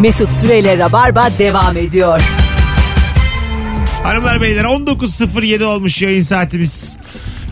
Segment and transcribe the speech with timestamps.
[0.00, 2.20] Mesut Süreyle Rabarba devam ediyor.
[4.02, 6.96] Hanımlar beyler 19.07 olmuş yayın saatimiz.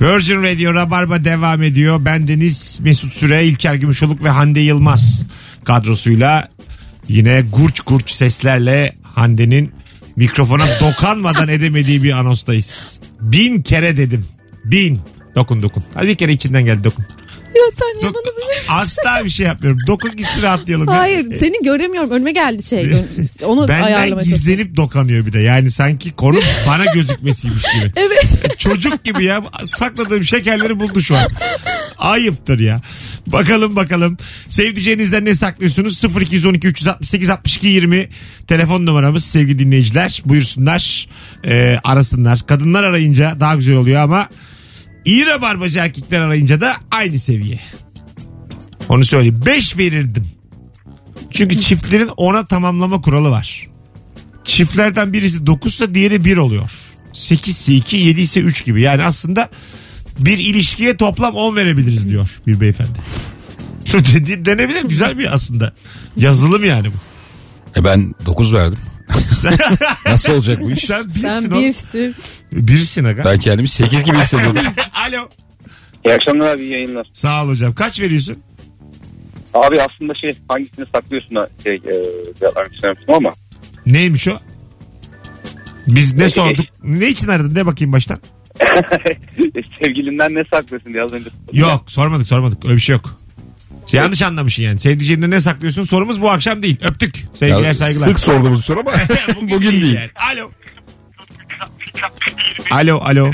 [0.01, 2.04] Virgin Radio Rabarba devam ediyor.
[2.04, 5.27] Ben Deniz Mesut Süre, İlker Gümüşoluk ve Hande Yılmaz
[5.65, 6.49] kadrosuyla
[7.09, 9.72] yine gurç gurç seslerle Hande'nin
[10.17, 13.01] mikrofona dokanmadan edemediği bir anonstayız.
[13.21, 14.26] Bin kere dedim.
[14.65, 15.01] Bin.
[15.35, 15.85] Dokun dokun.
[15.95, 17.05] Hadi bir kere içinden geldi dokun.
[17.55, 18.61] Ya sen niye Dok- bana böyle...
[18.69, 19.80] Asla bir şey yapmıyorum.
[19.87, 20.89] Dokun gitsin rahatlayalım.
[20.89, 20.98] ya.
[20.98, 22.11] Hayır seni göremiyorum.
[22.11, 22.93] Önüme geldi şey.
[23.45, 24.45] Onu Benden ayarlamaya çalışıyorum.
[24.45, 25.41] gizlenip dokanıyor bir de.
[25.41, 27.93] Yani sanki konu bana gözükmesiymiş gibi.
[27.97, 28.59] Evet.
[28.59, 31.27] Çocuk gibi ya sakladığım şekerleri buldu şu an.
[31.98, 32.81] Ayıptır ya.
[33.27, 34.19] Bakalım bakalım.
[34.48, 36.05] Sevdiceğinizden ne saklıyorsunuz?
[36.05, 38.09] 0212 368 62 20
[38.48, 40.23] telefon numaramız sevgili dinleyiciler.
[40.25, 41.09] Buyursunlar.
[41.45, 42.41] Ee, arasınlar.
[42.47, 44.29] Kadınlar arayınca daha güzel oluyor ama
[45.05, 47.61] iyi rabarbacı erkekler arayınca da aynı seviye.
[48.89, 49.43] Onu söyleyeyim.
[49.47, 50.29] 5 verirdim.
[51.31, 53.69] Çünkü çiftlerin ona tamamlama kuralı var.
[54.45, 56.70] Çiftlerden birisi 9 ise diğeri 1 oluyor.
[57.12, 58.81] 8 ise 2, 7 ise 3 gibi.
[58.81, 59.48] Yani aslında
[60.19, 62.98] bir ilişkiye toplam 10 verebiliriz diyor bir beyefendi.
[64.45, 65.73] Denebilir güzel bir aslında.
[66.17, 66.97] Yazılım yani bu.
[67.81, 68.78] E ben 9 verdim.
[70.06, 70.84] Nasıl olacak bu iş?
[70.84, 71.55] sen birsin Sen o.
[71.58, 72.14] birsin.
[72.52, 73.24] Birsin aga.
[73.24, 74.62] Ben kendimi 8 gibi hissediyordum.
[75.08, 75.28] Alo.
[76.05, 77.06] İyi akşamlar abi iyi yayınlar.
[77.12, 77.75] Sağ ol hocam.
[77.75, 78.38] Kaç veriyorsun?
[79.55, 81.92] Abi aslında şey hangisini saklıyorsun da şey e,
[82.41, 83.30] cevap vermek ama.
[83.86, 84.38] Neymiş o?
[85.86, 86.66] Biz ne sorduk?
[86.82, 87.56] Ne için aradın?
[87.56, 88.19] De bakayım baştan.
[89.84, 91.30] Sevgilinden ne saklıyorsun diye az önce.
[91.52, 92.64] Yok sormadık sormadık.
[92.64, 93.19] Öyle bir şey yok.
[94.03, 94.81] Yanlış anlamışsın yani.
[94.81, 95.83] Sevdiceğinde ne saklıyorsun?
[95.84, 96.77] Sorumuz bu akşam değil.
[96.83, 97.25] Öptük.
[97.34, 98.05] Sevgiler Ya, saygılar.
[98.06, 98.92] Sık sorduğumuz soru ama
[99.42, 99.95] bugün, değil.
[99.95, 100.11] yani.
[100.33, 100.50] Alo.
[102.70, 103.33] Alo alo.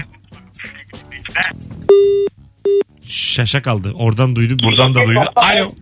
[3.07, 3.93] Şaşa kaldı.
[3.95, 5.21] Oradan duydu buradan da duydu.
[5.37, 5.73] Alo.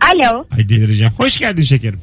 [0.00, 0.44] Alo.
[0.56, 1.12] Ay delireceğim.
[1.16, 2.02] Hoş geldin şekerim.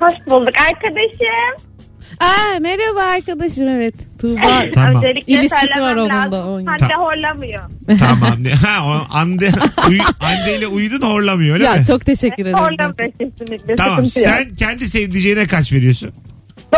[0.00, 1.73] Hoş bulduk arkadaşım.
[2.20, 3.94] Aa, merhaba arkadaşım evet.
[4.18, 4.40] Tuğba.
[4.74, 4.96] Tamam.
[4.96, 6.66] Öncelikle İlişkisi var onun da, onun.
[6.66, 7.06] Hande Tamam.
[7.06, 7.62] horlamıyor.
[7.98, 8.44] tamam.
[8.44, 9.50] Ha, o Ande,
[9.88, 11.84] uy, Ande ile uyudun horlamıyor öyle ya mi?
[11.86, 12.58] çok teşekkür ederim.
[12.58, 13.76] Horlamıyor kesinlikle.
[13.76, 14.36] Tamam Sıkıntı yok.
[14.38, 16.10] sen kendi sevdiceğine kaç veriyorsun?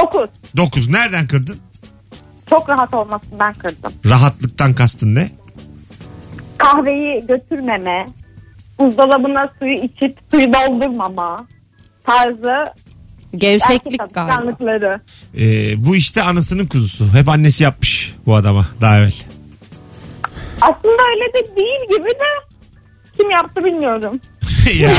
[0.03, 0.31] Dokuz.
[0.57, 0.89] 9.
[0.91, 1.57] Nereden kırdın?
[2.51, 3.93] Çok rahat olmasından kırdım.
[4.07, 5.31] Rahatlıktan kastın ne?
[6.59, 8.07] Kahveyi götürmeme.
[8.79, 11.47] Buzdolabına suyu içip suyu doldurmama.
[12.07, 12.55] Tarzı
[13.37, 14.35] Gevşeklik erkek galiba.
[14.35, 15.01] alışkanlıkları.
[15.39, 17.09] Ee, bu işte anasının kuzusu.
[17.15, 19.15] Hep annesi yapmış bu adama daha evvel.
[20.61, 22.47] Aslında öyle de değil gibi de
[23.21, 24.21] kim yaptı bilmiyorum.
[24.81, 24.93] ya, ya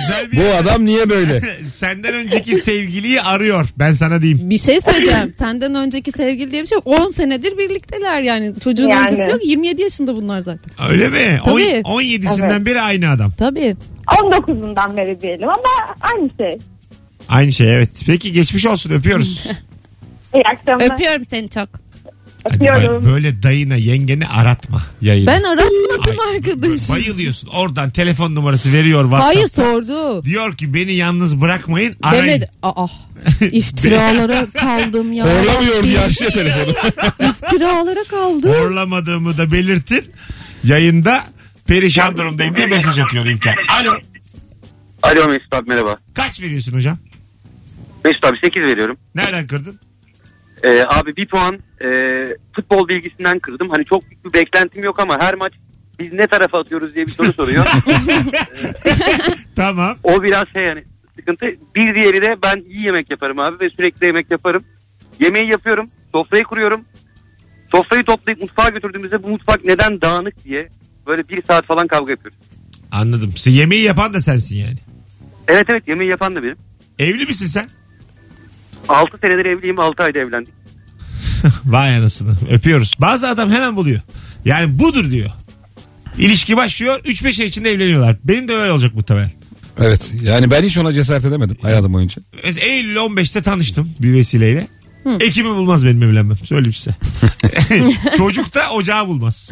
[0.00, 0.36] güzel bir...
[0.36, 1.40] Bu adam niye böyle?
[1.74, 3.68] Senden önceki sevgiliyi arıyor.
[3.78, 4.50] Ben sana diyeyim.
[4.50, 5.34] Bir şey söyleyeceğim.
[5.38, 6.86] Senden önceki sevgili diye bir şey yok.
[6.86, 8.60] 10 senedir birlikteler yani.
[8.60, 9.10] Çocuğun Yani.
[9.12, 9.44] öncesi yok.
[9.44, 10.72] 27 yaşında bunlar zaten.
[10.90, 11.40] Öyle mi?
[11.44, 11.82] Tabii.
[11.84, 12.66] On- 17'sinden Evet.
[12.66, 13.32] beri aynı adam.
[13.38, 13.76] Tabii.
[14.22, 16.58] 19'undan beri diyelim ama aynı şey.
[17.30, 17.90] Aynı şey evet.
[18.06, 19.46] Peki geçmiş olsun öpüyoruz.
[20.34, 20.94] İyi akşamlar.
[20.94, 21.68] Öpüyorum seni çok.
[22.44, 23.04] Hadi Öpüyorum.
[23.04, 25.26] böyle dayına yengeni aratma yayını.
[25.26, 26.94] Ben aratmadım Ay, arkadaşım.
[26.94, 27.48] Bayılıyorsun.
[27.48, 29.36] Oradan telefon numarası veriyor WhatsApp'ta.
[29.36, 30.24] Hayır sordu.
[30.24, 32.24] Diyor ki beni yalnız bırakmayın arayın.
[32.26, 32.50] Demedi.
[32.62, 32.86] Aa.
[33.40, 35.24] İftiralara kaldım ya.
[35.24, 36.74] Horlamıyor diye açıyor telefonu.
[37.30, 38.50] İftiralara kaldım.
[38.50, 40.04] Horlamadığımı da belirtin.
[40.64, 41.24] Yayında
[41.66, 43.54] perişan durumdayım diye mesaj atıyor İlker.
[43.80, 43.90] Alo.
[45.02, 45.96] Alo Mesut abi merhaba.
[46.14, 46.98] Kaç veriyorsun hocam?
[48.04, 48.96] Mesut abi 8 veriyorum.
[49.14, 49.80] Nereden kırdın?
[50.62, 51.88] Ee, abi bir puan e,
[52.56, 53.70] futbol bilgisinden kırdım.
[53.70, 55.52] Hani çok büyük bir beklentim yok ama her maç
[55.98, 57.66] biz ne tarafa atıyoruz diye bir soru soruyor.
[59.56, 59.96] Tamam.
[60.02, 60.84] o biraz şey yani
[61.18, 61.46] sıkıntı.
[61.76, 64.64] Bir diğeri de ben iyi yemek yaparım abi ve sürekli yemek yaparım.
[65.20, 65.86] Yemeği yapıyorum.
[66.14, 66.84] Sofrayı kuruyorum.
[67.72, 70.68] Sofrayı toplayıp mutfağa götürdüğümüzde bu mutfak neden dağınık diye
[71.06, 72.38] böyle bir saat falan kavga yapıyoruz.
[72.90, 73.32] Anladım.
[73.36, 74.78] Sen yemeği yapan da sensin yani.
[75.48, 76.56] Evet evet yemeği yapan da benim.
[76.98, 77.68] Evli misin sen?
[78.90, 80.54] 6 senedir evliyim 6 ayda evlendik.
[81.64, 82.34] Vay anasını.
[82.50, 82.94] Öpüyoruz.
[82.98, 84.00] Bazı adam hemen buluyor.
[84.44, 85.30] Yani budur diyor.
[86.18, 87.00] İlişki başlıyor.
[87.04, 88.16] 3-5 ay içinde evleniyorlar.
[88.24, 89.30] Benim de öyle olacak muhtemelen.
[89.78, 92.22] Evet yani ben hiç ona cesaret edemedim hayatım boyunca.
[92.44, 94.68] Mesela Eylül 15'te tanıştım bir vesileyle.
[95.20, 96.36] Ekim'i bulmaz benim evlenmem.
[96.36, 96.94] Söyleyeyim size.
[98.16, 99.50] Çocuk da ocağı bulmaz.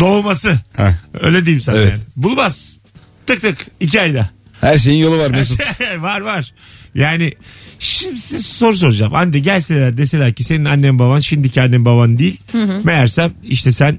[0.00, 0.60] Doğması.
[0.76, 0.92] Heh.
[1.20, 1.90] Öyle diyeyim sana Evet.
[1.90, 2.00] yani.
[2.16, 2.78] Bulmaz.
[3.26, 3.66] Tık tık.
[3.80, 4.30] iki ayda.
[4.60, 5.60] Her şeyin yolu var Mesut.
[5.98, 6.54] var var.
[6.94, 7.32] Yani
[7.78, 9.14] şimdi size soru soracağım.
[9.14, 12.40] Anne gelseler deseler ki senin annen baban şimdiki annen baban değil.
[12.84, 13.98] Meğersem işte sen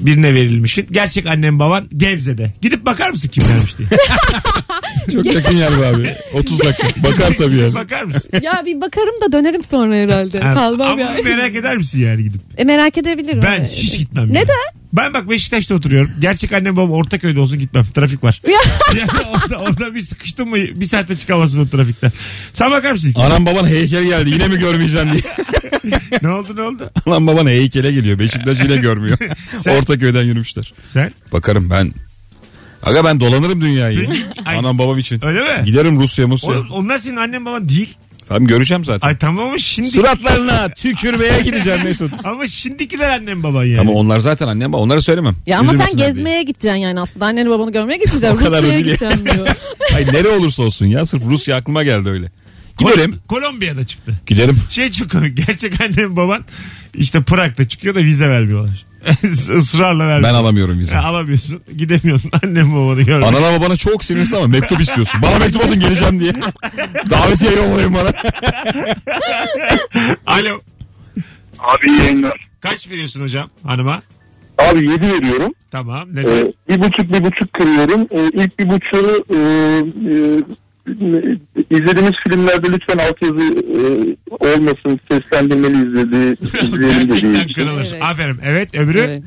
[0.00, 0.86] birine verilmişsin.
[0.90, 2.52] Gerçek annen baban Gebze'de.
[2.62, 3.88] Gidip bakar mısın kim vermiş diye.
[5.12, 6.14] Çok yakın yer be abi.
[6.34, 6.88] 30 dakika.
[7.02, 7.74] Bakar tabii yani.
[7.74, 8.30] bakar mısın?
[8.42, 10.40] Ya bir bakarım da dönerim sonra herhalde.
[10.40, 11.22] Ha, Kalmam ama yani.
[11.22, 12.40] merak eder misin yani gidip?
[12.58, 13.40] E, merak edebilirim.
[13.42, 14.24] Ben hiç gitmem.
[14.24, 14.34] yani.
[14.34, 14.82] Neden?
[14.92, 16.10] Ben bak Beşiktaş'ta oturuyorum.
[16.20, 17.86] Gerçek annem babam Ortaköy'de olsun gitmem.
[17.94, 18.42] Trafik var.
[18.98, 22.12] yani orada, orada bir sıkıştın mı bir saatte çıkamazsın o trafikten.
[22.52, 23.12] Sen bakar mısın?
[23.16, 25.22] Anam baban heykel geldi yine mi görmeyeceğim diye.
[26.22, 26.90] ne oldu ne oldu?
[27.06, 28.18] Anam baban heykele geliyor.
[28.18, 29.18] Beşiktaş yine görmüyor.
[29.58, 30.72] Sen- Ortaköy'den yürümüşler.
[30.86, 31.12] Sen?
[31.32, 31.92] Bakarım ben.
[32.82, 33.98] Aga ben dolanırım dünyayı.
[33.98, 34.12] Peki,
[34.46, 35.24] ay- Anam babam için.
[35.24, 35.64] Öyle mi?
[35.64, 36.50] Giderim Rusya Musya.
[36.50, 37.94] Oğlum, onlar senin annen baban değil.
[38.28, 39.08] Tamam göreceğim zaten.
[39.08, 39.88] Ay tamam ama şimdi...
[39.88, 42.12] Suratlarına tükürmeye gideceğim Mesut.
[42.24, 43.80] Ama şimdikiler annem baban yani.
[43.80, 44.80] Ama onlar zaten annem baba.
[44.80, 45.36] Onları söylemem.
[45.46, 46.08] Ya ama sen Üzülmesinler diye.
[46.08, 47.26] gezmeye gideceksin yani aslında.
[47.26, 48.36] Anneni babanı görmeye gitmeyeceksin.
[48.36, 48.84] O kadar da Rusya'ya değil.
[48.84, 49.48] gideceğim diyor.
[49.94, 51.06] Ay nere olursa olsun ya.
[51.06, 52.30] Sırf Rusya aklıma geldi öyle.
[52.78, 53.18] Kol- Giderim.
[53.28, 54.20] Kolombiya'da çıktı.
[54.26, 54.58] Giderim.
[54.70, 55.46] Şey çok komik.
[55.46, 56.44] Gerçek annem baban
[56.94, 58.86] işte Prag'da çıkıyor da vize vermiyorlar.
[59.56, 60.32] Israrla vermiyor.
[60.32, 60.80] Ben alamıyorum.
[60.92, 61.62] Ya alamıyorsun.
[61.76, 62.30] Gidemiyorsun.
[62.44, 63.26] Annem babanı görmeye.
[63.26, 65.22] Anana babana çok sinirsin ama mektup istiyorsun.
[65.22, 66.32] Bana mektup atın geleceğim diye.
[67.10, 68.12] Davetiye yollayın bana.
[70.26, 70.60] Alo.
[71.58, 72.48] Abi iyi yayınlar.
[72.60, 74.02] Kaç veriyorsun hocam hanıma?
[74.58, 75.52] Abi 7 veriyorum.
[75.70, 76.08] Tamam.
[76.12, 76.30] Neden?
[76.30, 78.08] Ee, bir buçuk bir buçuk kırıyorum.
[78.10, 80.16] Ee, ilk bir buçuğu e, e,
[81.70, 83.80] izlediğimiz filmlerde lütfen altyazı e,
[84.30, 87.52] olmasın seslendirmeli izledi, izleyelim dediği için.
[87.54, 87.88] kırılır.
[87.92, 88.02] Evet.
[88.02, 88.38] Aferin.
[88.44, 88.98] Evet öbürü?
[88.98, 89.22] Evet.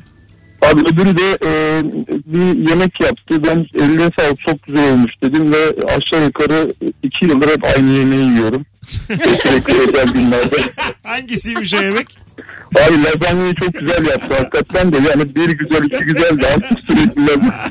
[0.62, 1.82] Abi öbürü de e,
[2.26, 3.44] bir yemek yaptı.
[3.44, 6.72] Ben eline sağlık çok güzel olmuş dedim ve aşağı yukarı
[7.02, 8.66] iki yıldır hep aynı yemeği yiyorum.
[9.08, 10.56] Sürekli özel günlerde.
[11.02, 12.06] Hangisiymiş o yemek?
[12.76, 17.26] Abi lazanyayı çok güzel yaptı hakikaten de yani bir güzel iki güzel de artık sürekli
[17.26, 17.70] lazanya.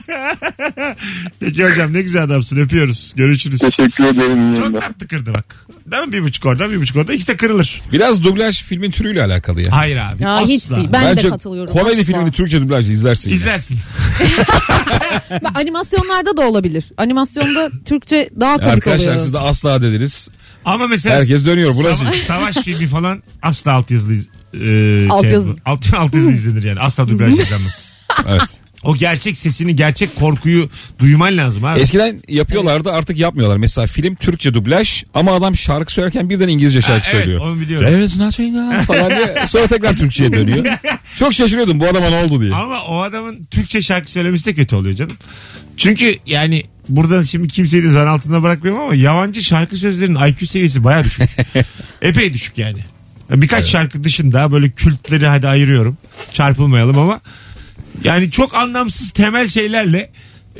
[1.39, 2.57] Peki hocam ne güzel adamsın.
[2.57, 3.13] Öpüyoruz.
[3.15, 3.59] Görüşürüz.
[3.59, 4.55] Teşekkür ederim.
[4.55, 5.55] Çok tatlı kırdı bak.
[5.91, 6.11] Değil mi?
[6.11, 7.13] Bir buçuk oradan bir buçuk oradan.
[7.15, 7.81] İkisi de kırılır.
[7.91, 9.71] Biraz dublaj filmin türüyle alakalı ya.
[9.71, 10.23] Hayır abi.
[10.23, 10.47] Ya asla.
[10.47, 10.89] hiç değil.
[10.93, 11.73] Ben Bence de katılıyorum.
[11.73, 12.03] komedi Asla.
[12.03, 13.29] filmini Türkçe dublajla izlersin.
[13.29, 13.35] ya.
[13.35, 13.77] İzlersin.
[15.55, 16.85] Animasyonlarda da olabilir.
[16.97, 19.21] Animasyonda Türkçe daha komik Arkadaşlar oluyor.
[19.23, 20.29] siz de asla dediniz.
[20.65, 21.75] Ama mesela Herkes dönüyor.
[21.75, 22.05] Bu nasıl?
[22.05, 25.55] savaş, savaş filmi falan asla altyazılı iz- e, Alt şey, yazılı.
[25.65, 26.79] alt, altyazılı izlenir yani.
[26.79, 27.89] Asla dublaj izlenmez.
[28.27, 28.41] Evet.
[28.85, 31.79] O gerçek sesini, gerçek korkuyu duyman lazım abi.
[31.79, 33.57] Eskiden yapıyorlardı artık yapmıyorlar.
[33.57, 37.41] Mesela film Türkçe dublaj ama adam şarkı söylerken birden İngilizce şarkı evet, söylüyor.
[37.41, 37.87] onu biliyorum.
[37.87, 40.65] There is nothing else falan diye sonra tekrar Türkçe'ye dönüyor.
[41.15, 42.53] Çok şaşırıyordum bu adama ne oldu diye.
[42.53, 45.17] Ama o adamın Türkçe şarkı söylemesi de kötü oluyor canım.
[45.77, 50.83] Çünkü yani burada şimdi kimseyi de zan altında bırakmıyorum ama yabancı şarkı sözlerinin IQ seviyesi
[50.83, 51.29] baya düşük.
[52.01, 52.79] Epey düşük yani.
[53.29, 55.97] Birkaç şarkı dışında böyle kültleri hadi ayırıyorum.
[56.33, 57.21] Çarpılmayalım ama
[58.03, 60.11] yani çok anlamsız temel şeylerle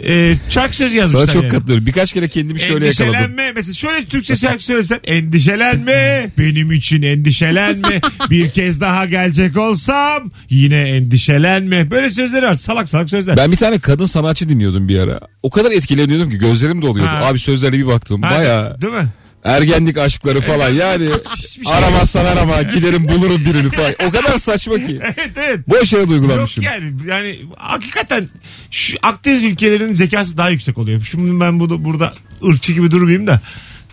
[0.03, 1.51] e, şarkı sözü yazmışlar Sana çok yani.
[1.51, 1.85] katılıyorum.
[1.85, 3.15] Birkaç kere kendimi şöyle yakaladım.
[3.15, 3.51] Endişelenme.
[3.51, 4.99] Mesela şöyle Türkçe şarkı söylesen.
[5.07, 6.29] Endişelenme.
[6.37, 8.01] Benim için endişelenme.
[8.29, 11.91] Bir kez daha gelecek olsam yine endişelenme.
[11.91, 12.55] Böyle sözleri var.
[12.55, 13.37] Salak salak sözler.
[13.37, 15.19] Ben bir tane kadın sanatçı dinliyordum bir ara.
[15.43, 17.09] O kadar etkileniyordum ki gözlerim doluyordu.
[17.11, 17.25] Ha.
[17.25, 18.21] Abi sözlerine bir baktım.
[18.21, 19.07] Baya Değil mi?
[19.45, 21.09] Ergenlik aşkları falan yani.
[21.37, 23.93] Hiçbir şey Aramazsan arama giderim bulurum birini falan.
[24.07, 24.99] O kadar saçma ki.
[25.17, 25.59] Evet evet.
[25.67, 26.63] Boş yere Yok duygulanmışım.
[26.63, 28.29] yani yani hakikaten
[28.71, 31.07] şu Akdeniz ülkelerinin zekası daha yüksek oluyor.
[31.11, 32.13] Şimdi ben bunu burada
[32.45, 33.41] ırkçı gibi durmayayım da.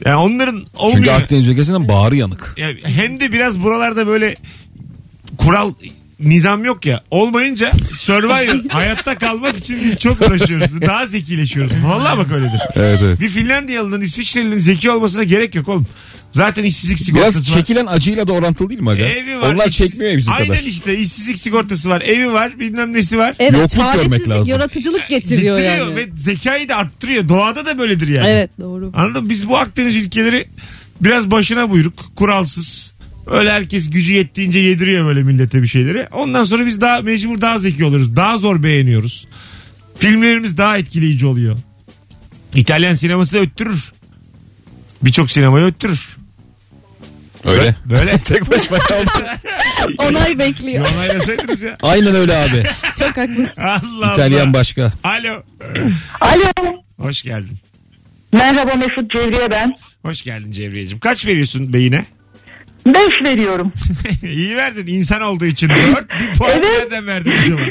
[0.05, 0.97] Yani onların olmuyor.
[0.97, 2.55] Çünkü Akdeniz ülkesinin bağrı yanık.
[2.57, 4.35] Yani hem de biraz buralarda böyle
[5.39, 5.73] kural
[6.25, 7.03] nizam yok ya.
[7.11, 10.81] Olmayınca Survivor hayatta kalmak için biz çok uğraşıyoruz.
[10.81, 11.73] Daha zekileşiyoruz.
[11.87, 12.61] Vallahi bak öyledir.
[12.77, 13.21] Evet evet.
[13.21, 15.87] Bir Finlandiyalı'nın İsviçreli'nin zeki olmasına gerek yok oğlum.
[16.33, 17.57] Zaten işsizlik sigortası Biraz var.
[17.59, 19.03] çekilen acıyla da orantılı değil mi aga?
[19.03, 19.55] Evi var.
[19.55, 20.61] Onlar iş- çekmiyor ya bizim Aynen kadar.
[20.61, 22.03] işte işsizlik sigortası var.
[22.07, 23.35] Evi var bilmem nesi var.
[23.39, 24.49] Evet Yokluk görmek çaresizlik, lazım.
[24.49, 25.97] yaratıcılık getiriyor Getiriyor yani.
[25.97, 27.29] Ve zekayı da arttırıyor.
[27.29, 28.29] Doğada da böyledir yani.
[28.29, 28.91] Evet doğru.
[28.95, 29.31] Anladın mı?
[29.31, 30.45] Biz bu Akdeniz ülkeleri
[31.01, 32.92] biraz başına buyruk, kuralsız.
[33.27, 36.07] Öyle herkes gücü yettiğince yediriyor böyle millete bir şeyleri.
[36.13, 38.17] Ondan sonra biz daha mecbur daha zeki oluyoruz.
[38.17, 39.27] Daha zor beğeniyoruz.
[39.99, 41.57] Filmlerimiz daha etkileyici oluyor.
[42.55, 43.93] İtalyan sineması öttürür.
[45.03, 46.17] Birçok sinemayı öttürür.
[47.45, 47.77] Öyle.
[47.85, 48.19] Böyle.
[48.25, 49.23] Tek başıma kaldım.
[49.99, 50.87] Onay bekliyor.
[50.95, 51.79] Onaylasaydınız ya.
[51.83, 52.63] Aynen öyle abi.
[52.99, 53.63] Çok haklısın.
[53.63, 54.55] Allah İtalyan Allah.
[54.55, 54.93] başka.
[55.05, 55.43] Alo.
[56.21, 56.83] Alo.
[56.99, 57.57] Hoş geldin.
[58.33, 59.73] Merhaba Mesut Cevriye ben.
[60.05, 61.01] Hoş geldin Cevriyeciğim.
[61.01, 62.05] Kaç veriyorsun beyine?
[62.87, 62.95] 5
[63.27, 63.73] veriyorum.
[64.23, 65.69] İyi verdin insan olduğu için.
[65.69, 66.67] Dört bir puan Evet.
[66.81, 67.61] nereden verdin acaba?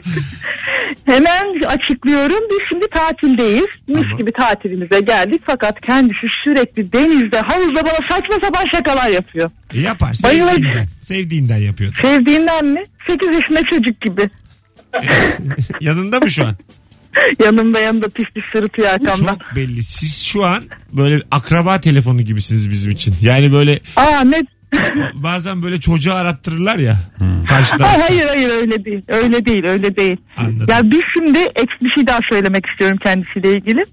[1.05, 2.39] Hemen açıklıyorum.
[2.51, 3.65] Biz şimdi tatildeyiz.
[3.87, 4.17] Mis Tamam.
[4.17, 5.41] gibi tatilimize geldik.
[5.45, 9.51] Fakat kendisi sürekli denizde havuzda bana saçma sapan şakalar yapıyor.
[9.73, 10.15] E yapar.
[10.23, 10.49] Bayılır.
[10.51, 10.87] Sevdiğinden.
[11.01, 11.93] Sevdiğinden yapıyor.
[12.01, 12.85] Sevdiğinden mi?
[13.07, 14.29] 8 yaşında çocuk gibi.
[15.81, 16.55] Yanında mı şu an?
[17.43, 19.35] Yanımda yanımda pis pis sırıtıyor arkamdan.
[19.35, 19.83] Çok belli.
[19.83, 20.63] Siz şu an
[20.93, 23.15] böyle akraba telefonu gibisiniz bizim için.
[23.21, 24.41] Yani böyle Aa ne?
[25.13, 26.97] Bazen böyle çocuğu arattırırlar ya.
[27.49, 27.83] Karşıdan.
[27.83, 29.01] Aa, hayır hayır öyle değil.
[29.07, 30.17] Öyle değil öyle değil.
[30.37, 30.67] Anladım.
[30.69, 33.83] Ya biz şimdi ek bir şey daha söylemek istiyorum kendisiyle ilgili.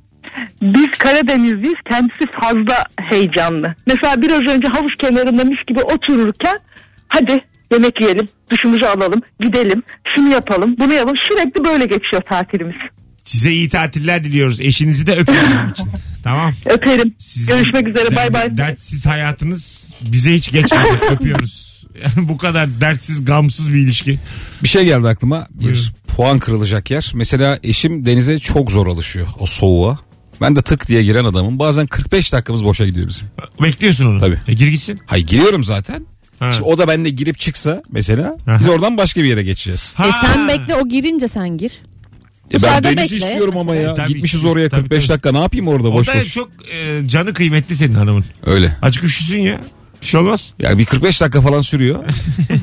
[0.63, 1.75] Biz Karadenizliyiz.
[1.91, 3.75] Kendisi fazla heyecanlı.
[3.87, 6.57] Mesela biraz önce havuz kenarında mis gibi otururken
[7.09, 7.37] hadi
[7.73, 9.83] yemek yiyelim, duşumuzu alalım, gidelim,
[10.17, 11.17] şunu yapalım, bunu yapalım.
[11.29, 12.77] Sürekli böyle geçiyor tatilimiz.
[13.29, 14.61] Size iyi tatiller diliyoruz.
[14.61, 15.89] Eşinizi de öpüyoruz bizim için.
[16.25, 16.55] Tamam.
[16.67, 17.15] Öperim.
[17.19, 18.17] Sizin Görüşmek üzere.
[18.17, 18.57] Bay bay.
[18.57, 20.89] Dertsiz hayatınız bize hiç geçmedi.
[21.11, 21.69] Öpüyoruz.
[22.03, 24.19] Yani bu kadar dertsiz, gamsız bir ilişki.
[24.63, 25.47] Bir şey geldi aklıma.
[25.55, 25.83] Bir Buyurun.
[26.09, 27.13] puan kırılacak yer.
[27.15, 29.99] Mesela eşim denize çok zor alışıyor o soğuğa.
[30.41, 31.59] Ben de tık diye giren adamım.
[31.59, 33.27] Bazen 45 dakikamız boşa gidiyor bizim.
[33.63, 34.21] Bekliyorsun onu.
[34.21, 34.39] Tabii.
[34.49, 35.01] E, gir gitsin.
[35.07, 36.07] Hayır giriyorum zaten.
[36.39, 36.53] Ha.
[36.53, 38.75] Şimdi o da benimle girip çıksa mesela biz Aha.
[38.75, 39.95] oradan başka bir yere geçeceğiz.
[39.99, 40.27] E Ha.
[40.35, 41.73] sen bekle o girince sen gir.
[42.51, 43.17] E ben Dışarıda deniz bekle.
[43.17, 43.95] istiyorum ama ya.
[43.95, 45.13] Tabii, Gitmişiz oraya tabii, 45 tabii.
[45.15, 46.33] dakika ne yapayım orada O boş da boş.
[46.33, 48.25] çok e, canı kıymetli senin hanımın.
[48.47, 48.77] Öyle.
[48.83, 49.61] Açık üşüsün ya.
[50.03, 50.55] Bir şey olmaz.
[50.59, 52.05] Ya bir 45 dakika falan sürüyor.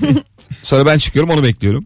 [0.62, 1.86] Sonra ben çıkıyorum onu bekliyorum.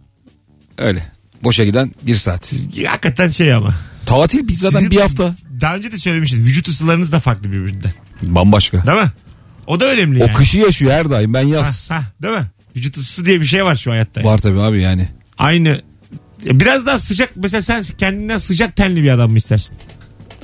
[0.77, 1.11] Öyle.
[1.43, 2.51] Boşa giden bir saat.
[2.75, 3.75] Ya, Hakikaten şey ama.
[4.05, 5.35] Tatil biz zaten Sizin- bir hafta.
[5.61, 6.39] Daha önce de söylemiştin.
[6.39, 7.91] Vücut ısılarınız da farklı birbirinden.
[8.21, 8.85] Bambaşka.
[8.87, 9.11] Değil mi?
[9.67, 10.37] O da önemli O yani.
[10.37, 11.91] kışı yaşıyor her daim ben Ha, yaz.
[11.91, 12.45] ha, değil mi?
[12.75, 14.23] Vücut ısısı diye bir şey var şu hayatta.
[14.23, 15.09] Var tabii abi yani.
[15.37, 15.81] Aynı.
[16.43, 17.29] Biraz daha sıcak.
[17.35, 19.75] Mesela sen kendinden sıcak tenli bir adam mı istersin?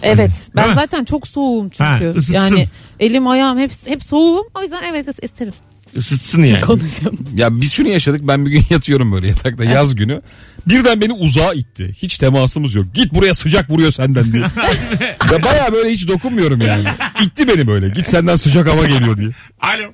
[0.04, 0.18] Evet.
[0.32, 0.76] Değil Ben mi?
[0.76, 2.10] zaten çok soğuğum Ha, çünkü.
[2.12, 2.34] ısıtsın.
[2.34, 4.46] yani elim ayağım hep hep soğuğum.
[4.56, 5.54] O yüzden evet isterim.
[5.96, 6.62] Isıtsın yani.
[6.62, 7.18] Konuşalım.
[7.36, 10.22] Ya biz şunu yaşadık ben bir gün yatıyorum böyle yatakta yaz günü.
[10.68, 11.96] Birden beni uzağa itti.
[11.98, 12.86] Hiç temasımız yok.
[12.94, 14.44] Git buraya sıcak vuruyor senden diye.
[15.32, 16.88] Ve baya böyle hiç dokunmuyorum yani.
[17.26, 17.90] İtti beni böyle.
[17.90, 19.30] Git senden sıcak hava geliyor diye.
[19.62, 19.94] Alo.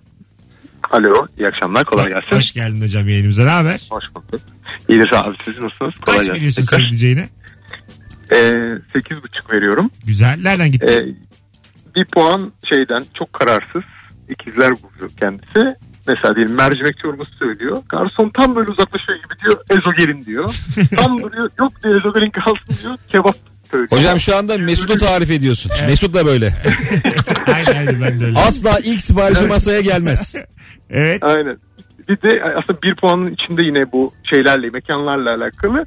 [0.92, 2.36] Alo iyi akşamlar kolay gelsin.
[2.36, 3.44] Hoş geldin hocam yayınımıza.
[3.44, 3.88] Ne haber?
[3.90, 4.42] Hoş bulduk.
[4.90, 5.94] İyidir abi siz nasılsınız?
[6.06, 6.34] Kolay Kaç gelsin.
[6.34, 6.80] veriyorsun tekrar.
[6.84, 7.30] sevdiceğine?
[8.32, 9.92] Ee, 8,5 veriyorum.
[10.06, 10.40] Güzel.
[10.44, 10.86] Nereden gitti?
[10.90, 11.06] Ee,
[11.96, 13.84] bir puan şeyden çok kararsız.
[14.30, 15.76] İkizler buluyor kendisi.
[16.08, 17.82] Mesela diyelim mercimek çorbası söylüyor.
[17.90, 19.58] Garson tam böyle uzaklaşıyor gibi diyor.
[19.70, 20.56] Ezogelin diyor.
[20.98, 21.50] tam duruyor.
[21.60, 22.98] Yok diyor ezogelin kalsın diyor.
[23.10, 23.36] Kebap
[23.72, 23.92] söylüyor.
[23.92, 25.72] Hocam şu anda Mesut'u tarif ediyorsun.
[25.88, 26.54] Mesut da böyle.
[27.48, 28.40] aynen aynen ben de öyle.
[28.40, 30.36] Asla ilk siparişi masaya gelmez.
[30.94, 31.24] Evet.
[31.24, 31.58] Aynen.
[32.10, 35.86] Bir de aslında bir puanın içinde yine bu şeylerle, mekanlarla alakalı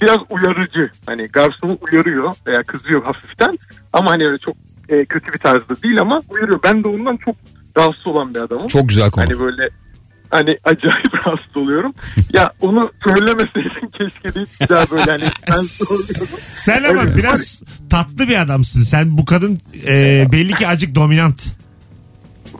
[0.00, 0.90] biraz uyarıcı.
[1.06, 3.58] Hani garsonu uyarıyor veya kızıyor hafiften.
[3.92, 4.56] Ama hani öyle çok
[4.88, 6.60] e, kötü bir tarzda değil ama uyarıyor.
[6.64, 7.36] Ben de ondan çok
[7.76, 8.66] rahatsız olan bir adamım.
[8.66, 9.24] Çok güzel konu.
[9.24, 9.68] Hani böyle
[10.30, 11.94] hani acayip rahatsız oluyorum.
[12.32, 15.62] ya onu söylemeseydin keşke deyip bir daha böyle hani ben.
[16.38, 17.16] Sen ama Evet.
[17.16, 18.82] biraz tatlı bir adamsın.
[18.82, 21.46] Sen bu kadın e, belli ki acık dominant.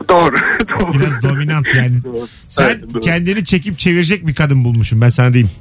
[0.09, 0.35] Doğru.
[0.79, 0.93] doğru.
[0.93, 2.03] Biraz dominant yani.
[2.03, 2.27] Doğru.
[2.49, 3.01] Sen Evet, doğru.
[3.01, 5.51] kendini çekip çevirecek bir kadın bulmuşsun ben sana diyeyim.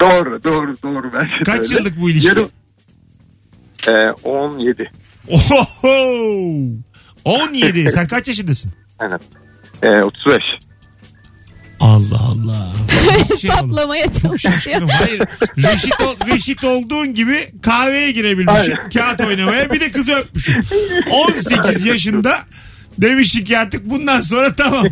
[0.00, 1.74] Doğru doğru doğru bence Kaç öyle.
[1.74, 2.28] yıllık bu ilişki?
[2.28, 2.48] Yarım,
[3.88, 4.90] e, 17.
[5.28, 5.98] Oho!
[7.24, 7.90] 17.
[7.90, 8.72] Sen kaç yaşındasın?
[8.98, 9.18] Aynen.
[9.82, 10.42] E, 35.
[11.80, 12.72] Allah Allah.
[13.38, 13.50] Şey?
[13.50, 14.90] Patlamaya Çok çalışıyor.
[14.98, 15.22] Hayır.
[15.58, 18.74] Reşit, ol- reşit olduğun gibi kahveye girebilmişsin.
[18.94, 20.54] Kağıt oynamaya bir de kızı öpmüşsün.
[21.10, 22.38] 18 yaşında
[22.98, 24.86] demiştik ki artık bundan sonra tamam.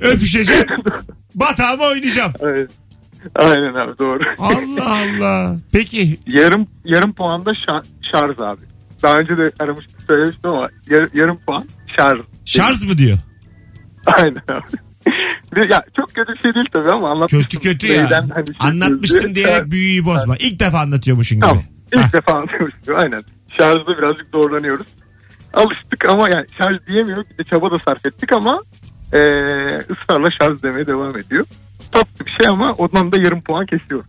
[0.00, 0.66] Öpüşeceğim.
[1.34, 2.32] Batağıma oynayacağım.
[2.40, 2.70] Evet.
[3.34, 4.22] Aynen abi doğru.
[4.38, 5.56] Allah Allah.
[5.72, 8.60] Peki yarım yarım puan da şa- şarj abi.
[9.02, 11.64] Daha önce de aramıştım söylemiştim ama yar- yarım puan
[11.96, 12.18] şarj.
[12.44, 13.18] şarj mı diyor?
[14.06, 14.76] Aynen abi.
[15.56, 17.40] Ya çok kötü bir şey değil tabii ama anlatmıştım.
[17.42, 18.02] Kötü kötü ya.
[18.02, 19.34] Neyden hani şey Anlatmışsın sözü.
[19.34, 20.36] diyerek büyüyü bozma.
[20.36, 21.46] İlk defa anlatıyormuşsun gibi.
[21.46, 21.62] Tamam.
[21.92, 22.12] İlk Hah.
[22.12, 23.22] defa anlatmıştım aynen.
[23.58, 24.86] Şarjda birazcık zorlanıyoruz.
[25.54, 27.26] Alıştık ama yani şarj diyemiyoruz.
[27.30, 28.60] Bir de çaba da sarf ettik ama
[29.12, 29.18] e,
[29.76, 31.44] ısrarla şarj demeye devam ediyor.
[31.92, 34.04] Tatlı bir şey ama ondan da yarım puan kesiyor.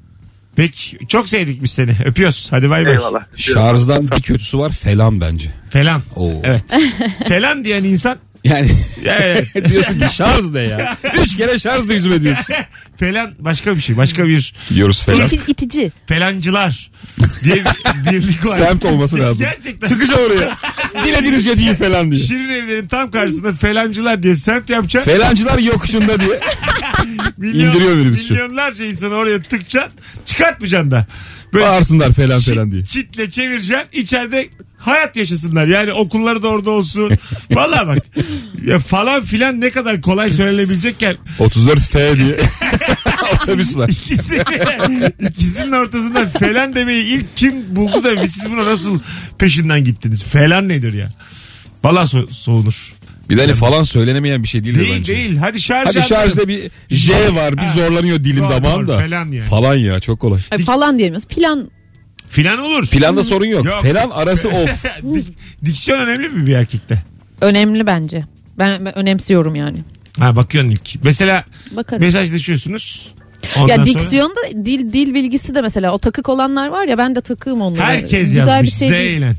[0.55, 1.91] Peki çok sevdik biz seni.
[2.05, 2.47] Öpüyoruz.
[2.51, 2.93] Hadi bay bay.
[2.93, 3.23] Eyvallah.
[3.35, 5.49] Şarjdan bir kötüsü var falan bence.
[5.69, 6.01] Falan.
[6.15, 6.31] Oo.
[6.43, 6.63] Evet.
[7.29, 8.71] Falan diyen insan Yani
[9.05, 9.47] evet.
[9.69, 10.97] diyorsun ki şarj ne ya?
[11.23, 12.55] Üç kere şarj da yüzüme diyorsun.
[12.99, 13.97] falan başka bir şey.
[13.97, 15.19] Başka bir Gidiyoruz falan.
[15.19, 15.91] İti- itici.
[16.07, 16.91] felancılar
[17.43, 18.57] diye bir birlik var.
[18.57, 19.37] Semt olması lazım.
[19.45, 19.87] Gerçekten.
[19.87, 20.57] Çıkacağım oraya.
[21.05, 22.23] Diledinizce değil falan diye.
[22.23, 25.05] Şirin evlerin tam karşısında felancılar diye semt yapacak.
[25.05, 26.39] Felancılar yokuşunda diye.
[27.37, 28.33] indiriyor minibüsçü.
[28.33, 29.99] Milyonlarca insanı oraya tıkacaksın.
[30.25, 31.07] Çıkartmayacaksın da.
[31.53, 32.85] Böyle Bağırsınlar falan çit- falan diye.
[32.85, 33.87] Çitle çevireceksin.
[33.93, 35.67] içeride hayat yaşasınlar.
[35.67, 37.11] Yani okulları da orada olsun.
[37.51, 38.05] Vallahi bak.
[38.65, 42.39] Ya falan filan ne kadar kolay söylenebilecekken 34 F diye.
[43.35, 43.89] Otobüs var.
[43.89, 44.43] ikisi,
[45.29, 48.99] ikisinin ortasında falan demeyi ilk kim buldu da siz buna nasıl
[49.37, 50.23] peşinden gittiniz?
[50.23, 51.13] Falan nedir ya?
[51.83, 52.93] Valla so- soğunur.
[53.29, 55.15] Bir de hani falan söylenemeyen bir şey değil, Değil bence.
[55.15, 55.37] değil.
[55.37, 57.73] Hadi şarj Hadi şarjda bir J var bir Ha.
[57.73, 58.93] zorlanıyor dilim Doğru, damağım doğru, da.
[58.99, 59.41] falan yani.
[59.41, 60.41] Falan ya çok kolay.
[60.51, 61.27] Ay, falan diyemiyoruz.
[61.27, 61.71] Plan
[62.29, 62.85] Filan olur.
[62.85, 63.65] Filanda sorun yok.
[63.65, 63.81] Yok.
[63.81, 64.85] Falan arası off.
[65.03, 65.33] Dik-
[65.65, 67.03] diksiyon önemli mi bir erkekte?
[67.41, 68.23] önemli bence.
[68.59, 69.77] Ben, ben önemsiyorum yani.
[70.19, 71.03] Ha bakıyorsun ilk.
[71.03, 72.03] Mesela Bakarım.
[72.03, 73.11] mesajlaşıyorsunuz.
[73.57, 77.15] Ondan ya sonra diksiyonda dil dil bilgisi de mesela o takık olanlar var ya ben
[77.15, 77.85] de takığım onlara.
[77.87, 78.67] herkes Güzel yazmış.
[78.67, 79.01] bir şey değil.
[79.11, 79.35] Zeylen.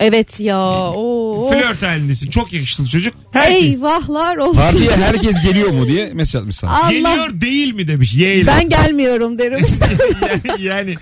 [0.00, 0.90] Evet ya.
[0.92, 1.50] Oo.
[1.52, 2.30] Flört halindesin.
[2.30, 3.14] Çok yakışıklı çocuk.
[3.32, 3.62] Herkes.
[3.62, 4.54] Eyvahlar olsun.
[4.60, 6.70] Partiye herkes geliyor mu diye mesaj atmış sana.
[6.70, 6.90] Allah.
[6.90, 8.14] Geliyor değil mi demiş.
[8.14, 8.46] Y ile.
[8.46, 9.86] Ben gelmiyorum derim işte.
[10.28, 10.94] yani, yani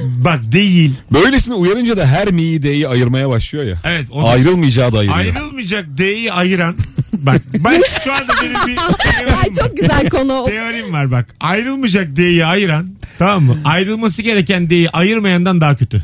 [0.00, 0.92] bak değil.
[1.12, 3.76] Böylesine uyarınca da her mi'yi D'yi ayırmaya başlıyor ya.
[3.84, 4.06] Evet.
[4.10, 5.18] o- Ayrılmayacağı da ayırıyor.
[5.18, 6.76] Ayrılmayacak D'yi ayıran.
[7.12, 8.76] Bak ben şu anda benim bir
[9.42, 10.44] Ay çok güzel konu.
[10.46, 11.26] Teorim var bak.
[11.40, 13.58] Ayrılmayacak D'yi ayıran tamam mı?
[13.64, 16.02] Ayrılması gereken D'yi ayırmayandan daha kötü.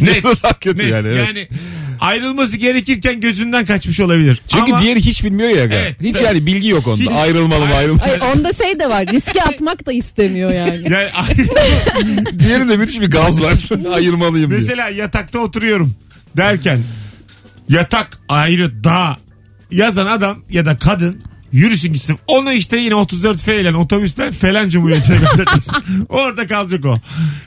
[0.00, 0.24] Net.
[0.24, 0.90] Daha kötü net.
[0.92, 1.26] yani, evet.
[1.26, 1.48] Yani
[2.00, 4.42] ayrılması gerekirken gözünden kaçmış olabilir.
[4.48, 5.62] Çünkü Ama diğeri hiç bilmiyor ya.
[5.64, 7.02] Evet, hiç yani bilgi yok onda.
[7.02, 8.08] Hiç- Ayrılmalı mı Ay- ayrılmalı.
[8.08, 9.06] Ay onda şey de var.
[9.06, 10.82] Riske atmak da istemiyor yani.
[10.92, 11.08] yani
[12.38, 13.54] Diğerinde müthiş bir gaz var.
[13.94, 14.60] Ayırmalıyım diye.
[14.60, 15.94] mesela yatakta oturuyorum
[16.36, 16.80] derken
[17.68, 19.16] yatak ayrı da
[19.70, 22.18] yazan adam ya da kadın yürüsün gitsin.
[22.26, 25.74] Onu işte yine 34 F ile otobüsler falan cumhuriyetine göndereceksin.
[26.08, 27.00] Orada kalacak o.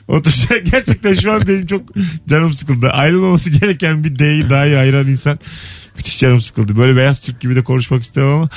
[0.08, 0.66] Oturacak.
[0.72, 1.82] Gerçekten şu an benim çok
[2.28, 2.88] canım sıkıldı.
[2.88, 5.38] Ayrılmaması gereken bir D'yi daha iyi ayıran insan.
[5.96, 6.76] Müthiş canım sıkıldı.
[6.76, 8.48] Böyle beyaz Türk gibi de konuşmak istemem ama.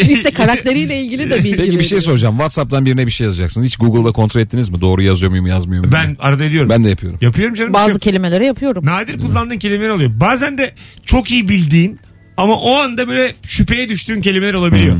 [0.00, 2.34] İşte karakteriyle ilgili de bilgi Peki bir şey soracağım.
[2.34, 3.66] Whatsapp'tan birine bir şey yazacaksınız.
[3.66, 4.80] Hiç Google'da kontrol ettiniz mi?
[4.80, 5.92] Doğru yazıyor muyum yazmıyor muyum?
[5.92, 6.70] Ben arada ediyorum.
[6.70, 7.18] ben de yapıyorum.
[7.22, 7.74] Yapıyorum canım.
[7.74, 8.00] şey Bazı yok.
[8.02, 8.86] kelimeleri yapıyorum.
[8.86, 10.20] Nadir kullandığın kelimeler oluyor.
[10.20, 12.00] Bazen de çok iyi bildiğin
[12.36, 14.96] ama o anda böyle şüpheye düştüğün kelimeler olabiliyor.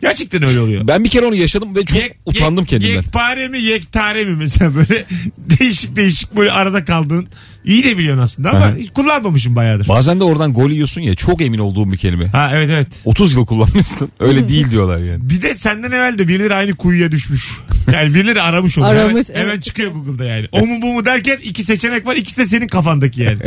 [0.00, 0.86] Gerçekten öyle oluyor.
[0.86, 2.94] Ben bir kere onu yaşadım ve çok Yek- utandım yek- kendimden.
[2.94, 5.04] Yekpare mi yektare mi mesela böyle
[5.38, 7.28] değişik değişik böyle arada kaldığın
[7.64, 8.74] iyi de biliyorsun aslında ama Aha.
[8.76, 9.88] hiç kullanmamışım bayağıdır.
[9.88, 12.28] Bazen de oradan gol yiyorsun ya çok emin olduğum bir kelime.
[12.28, 12.88] Ha evet evet.
[13.04, 14.12] 30 yıl kullanmışsın.
[14.20, 15.30] Öyle değil diyorlar yani.
[15.30, 17.50] Bir de senden evvel de birileri aynı kuyuya düşmüş.
[17.92, 18.86] Yani birileri aramış onu.
[18.86, 19.62] Aramış, hemen, hemen evet.
[19.62, 20.46] çıkıyor Google'da yani.
[20.52, 22.16] O mu bu mu derken iki seçenek var.
[22.16, 23.38] İkisi de senin kafandaki yani.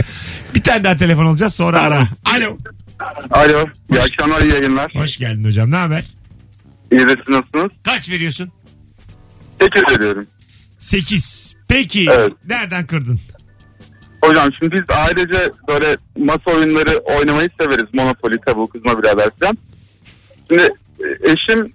[0.55, 2.07] bir tane daha telefon alacağız sonra ara.
[2.25, 2.57] Alo.
[3.31, 3.65] Alo.
[3.91, 4.91] İyi akşamlar iyi yayınlar.
[4.95, 5.71] Hoş geldin hocam.
[5.71, 6.03] Ne haber?
[6.91, 7.71] İyi de siz nasılsınız?
[7.83, 8.51] Kaç veriyorsun?
[9.59, 10.27] Teşekkür ediyorum.
[10.77, 11.55] 8.
[11.67, 12.33] Peki Evet.
[12.47, 13.19] nereden kırdın?
[14.23, 17.93] Hocam şimdi biz ailece böyle masa oyunları oynamayı severiz.
[17.93, 19.57] Monopoly, tabu, kızma birader falan.
[20.49, 20.63] Şimdi
[20.99, 21.73] e, eşim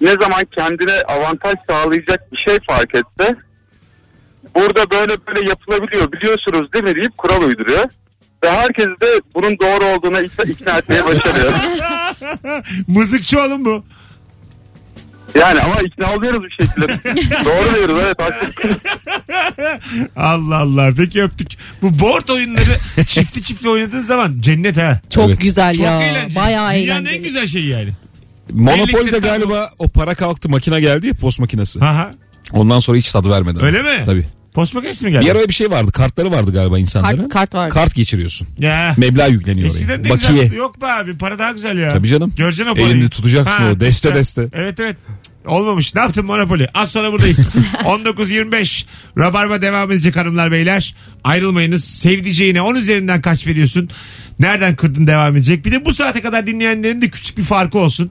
[0.00, 3.36] ne zaman kendine avantaj sağlayacak bir şey fark etse
[4.54, 7.84] burada böyle böyle yapılabiliyor biliyorsunuz değil mi deyip kural uyduruyor.
[8.44, 11.52] Ve herkes de bunun doğru olduğuna ikna, ikna etmeye başarıyor.
[12.86, 13.84] Mızıkçı oğlum bu.
[15.38, 16.88] Yani ama ikna oluyoruz bir şekilde.
[17.44, 18.80] doğru diyoruz evet haklısın.
[20.16, 20.90] Allah Allah.
[20.96, 21.48] Peki öptük.
[21.82, 25.00] Bu board oyunları çiftli çiftli oynadığın zaman cennet ha.
[25.10, 25.40] Çok Evet.
[25.40, 26.02] güzel Çok ya.
[26.02, 26.34] eğlenceli.
[26.34, 27.16] Bayağı Dünyanın eğlenceli.
[27.16, 27.88] en güzel şeyi yani.
[28.52, 31.80] Monopoly'de Birlikte galiba o para kalktı makine geldi ya post makinesi.
[31.80, 32.10] Aha.
[32.52, 33.58] Ondan sonra hiç tadı vermedi.
[33.62, 34.02] Öyle mi?
[34.06, 34.26] Tabii.
[34.54, 35.26] Post makinesi mi geldi?
[35.26, 35.92] Bir ara bir şey vardı.
[35.92, 37.16] Kartları vardı galiba insanların.
[37.28, 37.70] Kart, kart var.
[37.70, 38.48] Kart geçiriyorsun.
[38.58, 38.94] Ya.
[38.96, 40.10] Meblağ yükleniyor Eskiden oraya.
[40.10, 40.42] Bakiye.
[40.42, 40.56] güzel.
[40.58, 41.92] Yok be abi para daha güzel ya.
[41.92, 42.32] Tabii canım.
[42.36, 42.90] Göreceksin o parayı.
[42.94, 44.42] Elini tutacaksın o, deste tutacaksın.
[44.42, 44.58] deste.
[44.58, 44.96] Evet evet.
[45.46, 45.94] Olmamış.
[45.94, 46.66] Ne yaptın Monopoly?
[46.74, 47.38] Az sonra buradayız.
[47.84, 48.84] 19.25.
[49.18, 50.94] Rabarba devam edecek hanımlar beyler.
[51.24, 51.84] Ayrılmayınız.
[51.84, 53.88] Sevdiceğine 10 üzerinden kaç veriyorsun?
[54.38, 55.64] Nereden kırdın devam edecek?
[55.64, 58.10] Bir de bu saate kadar dinleyenlerin de küçük bir farkı olsun.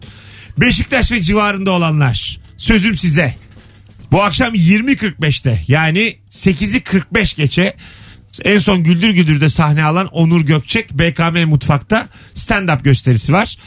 [0.58, 2.39] Beşiktaş ve civarında olanlar.
[2.58, 3.36] Sözüm size.
[4.12, 7.74] Bu akşam 20.45'te yani 8'i 45 geçe
[8.43, 13.58] en son Güldür Güldür'de sahne alan Onur Gökçek BKM Mutfak'ta stand-up gösterisi var.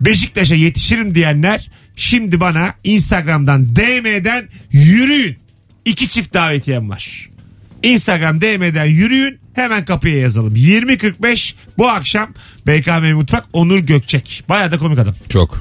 [0.00, 5.36] Beşiktaş'a yetişirim diyenler şimdi bana Instagram'dan DM'den yürüyün.
[5.84, 7.28] İki çift davetiyem var.
[7.82, 10.56] Instagram DM'den yürüyün hemen kapıya yazalım.
[10.56, 12.28] 20.45 bu akşam
[12.66, 14.44] BKM Mutfak Onur Gökçek.
[14.48, 15.14] Bayağı da komik adam.
[15.28, 15.60] Çok.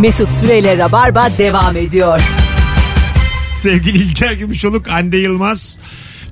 [0.00, 2.20] Mesut Süreyle Rabarba devam ediyor.
[3.56, 5.78] Sevgili İlker Gümüşoluk, Hande Yılmaz,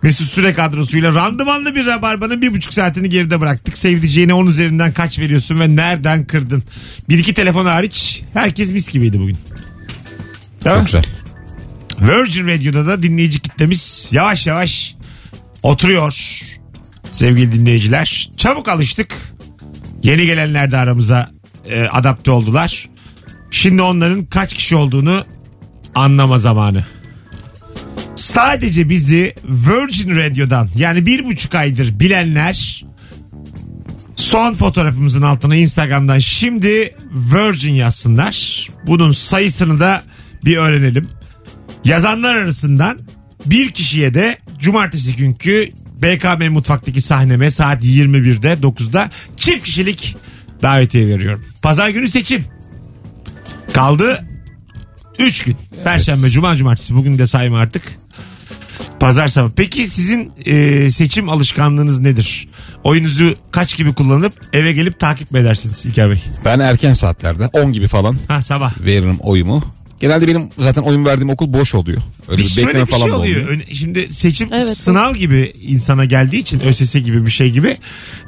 [0.02, 3.78] Mesut Süre kadrosuyla randımanlı bir rabarbanın bir buçuk saatini geride bıraktık.
[3.78, 6.62] Sevdiceğine 10 üzerinden kaç veriyorsun ve nereden kırdın?
[7.08, 9.36] Bir iki telefon hariç herkes mis gibiydi bugün.
[9.36, 9.40] Mi?
[10.64, 11.04] Çok güzel.
[12.00, 14.94] Virgin Radio'da da dinleyici kitlemiz yavaş yavaş
[15.62, 16.40] oturuyor.
[17.12, 18.30] Sevgili dinleyiciler.
[18.36, 19.14] Çabuk alıştık.
[20.02, 21.30] Yeni gelenler de aramıza
[21.70, 22.88] e, adapte oldular.
[23.50, 25.24] Şimdi onların kaç kişi olduğunu
[25.94, 26.84] anlama zamanı.
[28.24, 32.84] Sadece bizi Virgin Radio'dan yani bir buçuk aydır bilenler
[34.16, 38.68] son fotoğrafımızın altına Instagram'dan şimdi Virgin yazsınlar.
[38.86, 40.02] Bunun sayısını da
[40.44, 41.08] bir öğrenelim.
[41.84, 42.98] Yazanlar arasından
[43.46, 45.68] bir kişiye de cumartesi günkü
[46.02, 50.16] BKM mutfaktaki sahneme saat 21'de 9'da çift kişilik
[50.62, 51.44] davetiye veriyorum.
[51.62, 52.44] Pazar günü seçim.
[53.72, 54.24] Kaldı
[55.18, 55.56] 3 gün.
[55.84, 56.94] Perşembe, cuma, cumartesi.
[56.94, 58.03] Bugün de sayma artık.
[59.00, 59.50] Pazar sabah.
[59.56, 62.48] Peki sizin e, seçim alışkanlığınız nedir?
[62.84, 66.22] Oyunuzu kaç gibi kullanıp eve gelip takip mi edersiniz İlker Bey?
[66.44, 68.72] Ben erken saatlerde 10 gibi falan Ha sabah.
[68.80, 69.64] veririm oyumu.
[70.00, 72.02] Genelde benim zaten oyun verdiğim okul boş oluyor.
[72.28, 73.40] Öyle Bir bir şöyle bekleme bir şey falan da oluyor.
[73.48, 73.60] olmuyor.
[73.72, 77.76] Şimdi seçim Evet, sınav gibi insana geldiği için ÖSS gibi bir şey gibi.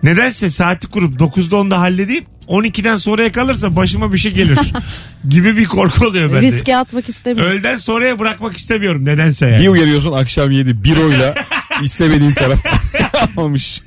[0.02, 4.58] Nedense saati kurup 9'da 10'da halledeyim 12'den sonraya kalırsa başıma bir şey gelir
[5.28, 6.42] gibi bir korku oluyor bende.
[6.42, 7.52] Riske atmak istemiyorum.
[7.52, 9.62] Öğleden sonraya bırakmak istemiyorum nedense yani.
[9.62, 11.34] Bir uyarıyorsun akşam 7 bir oyla
[11.82, 12.58] istemediğin taraf
[13.36, 13.82] almamış.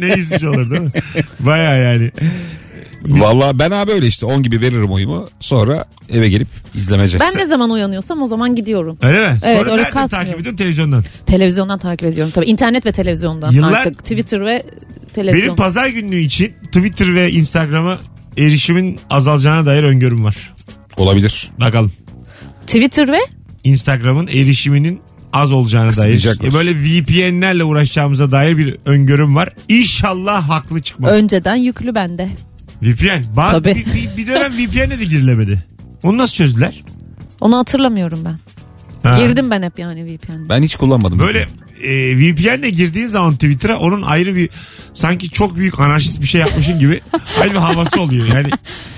[0.00, 0.90] ne üzücü olur değil mi?
[1.40, 2.10] Baya yani.
[3.04, 7.20] Vallahi ben abi öyle işte 10 gibi veririm oyumu sonra eve gelip izlemece.
[7.20, 8.98] Ben ne zaman uyanıyorsam o zaman gidiyorum.
[9.02, 9.38] Öyle mi?
[9.44, 11.04] Evet, Sonra öyle nereden takip ediyorsun televizyondan?
[11.26, 12.46] Televizyondan takip ediyorum tabii.
[12.46, 13.98] İnternet ve televizyondan Yıllar- artık.
[13.98, 14.62] Twitter ve
[15.14, 15.46] televizyon.
[15.46, 17.98] Benim pazar günlüğü için Twitter ve Instagram'a
[18.36, 20.54] erişimin azalacağına dair öngörüm var.
[20.96, 21.50] Olabilir.
[21.60, 21.92] Bakalım.
[22.66, 23.18] Twitter ve
[23.64, 25.00] Instagram'ın erişiminin
[25.32, 25.90] az olacağına dair.
[25.94, 26.48] Kısıtlayacaklar.
[26.48, 29.48] Ya Böyle VPN'lerle uğraşacağımıza dair bir öngörüm var.
[29.68, 31.12] İnşallah haklı çıkmaz.
[31.12, 32.28] önceden yüklü bende.
[32.82, 33.36] VPN.
[33.36, 33.74] Bazı Tabii.
[33.74, 35.64] bir, bir, bir dönem VPN'e de girilemedi.
[36.02, 36.82] Onu nasıl çözdüler?
[37.40, 38.38] Onu hatırlamıyorum ben.
[39.10, 39.18] Ha.
[39.18, 40.48] Girdim ben hep yani VPN'de.
[40.48, 41.18] Ben hiç kullanmadım.
[41.18, 41.46] Böyle
[41.82, 44.48] e, VPN'le girdiğin zaman Twitter'a onun ayrı bir
[44.94, 47.00] sanki çok büyük anarşist bir şey yapmışın gibi
[47.40, 48.26] ayrı bir havası oluyor.
[48.34, 48.48] Yani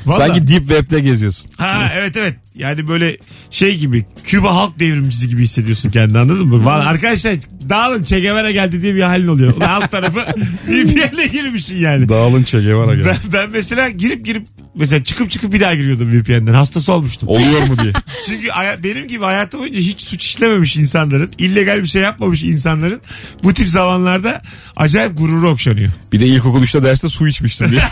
[0.07, 1.51] vallahi- Sanki deep web'de geziyorsun.
[1.57, 2.35] Ha evet evet.
[2.55, 3.17] Yani böyle
[3.51, 6.65] şey gibi Küba halk devrimcisi gibi hissediyorsun kendini anladın mı?
[6.65, 7.35] Vallahi arkadaşlar
[7.69, 9.57] dağılın Che Guevara geldi diye bir halin oluyor.
[9.57, 10.19] Ulan alt tarafı
[10.69, 12.09] VPN'le girmişsin yani.
[12.09, 16.55] Dağılın çege var Ben, ben mesela girip girip mesela çıkıp çıkıp bir daha giriyordum VPN'den.
[16.55, 17.29] Hastası olmuştum.
[17.29, 17.93] Oluyor mu diye.
[18.27, 18.49] Çünkü
[18.85, 23.01] benim gibi hayatım boyunca hiç suç işlememiş insanların, illegal bir şey yapmamış insanların
[23.43, 24.43] bu tip zamanlarda
[24.77, 25.93] acayip gururu okşanıyor.
[26.13, 27.83] Bir de ilkokul 3'te derste su içmiştim diye.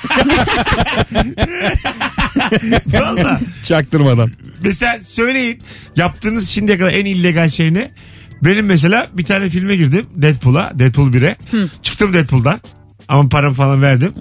[3.00, 3.40] Valla.
[3.64, 4.30] Çaktırmadan.
[4.64, 5.62] Mesela söyleyin
[5.96, 7.90] yaptığınız şimdiye kadar en illegal şey ne?
[8.42, 10.72] Benim mesela bir tane filme girdim Deadpool'a.
[10.78, 11.36] Deadpool 1'e.
[11.82, 12.60] Çıktım Deadpool'dan.
[13.08, 14.12] Ama paramı falan verdim.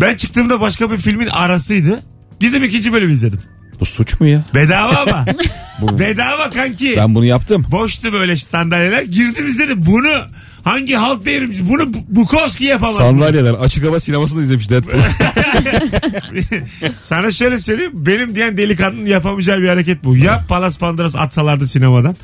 [0.00, 2.02] Ben çıktığımda başka bir filmin arasıydı.
[2.40, 3.40] Girdim ikinci bölüm izledim.
[3.80, 4.42] Bu suç mu ya?
[4.54, 5.24] Bedava ama.
[5.80, 6.94] Bu- Bedava kanki.
[6.96, 7.66] Ben bunu yaptım.
[7.70, 9.02] Boştu böyle sandalyeler.
[9.02, 9.86] Girdim izledim.
[9.86, 10.08] Bunu
[10.64, 11.68] hangi halk devrimcisi?
[11.68, 12.96] Bunu Bu- Bukowski yapamaz.
[12.96, 15.00] Sandalyeler açık hava sinemasında izlemiş Deadpool.
[17.00, 17.92] Sana şöyle söyleyeyim.
[17.94, 20.16] Benim diyen delikanlının yapamayacağı bir hareket bu.
[20.16, 22.16] Ya Palas Pandoras atsalardı sinemadan.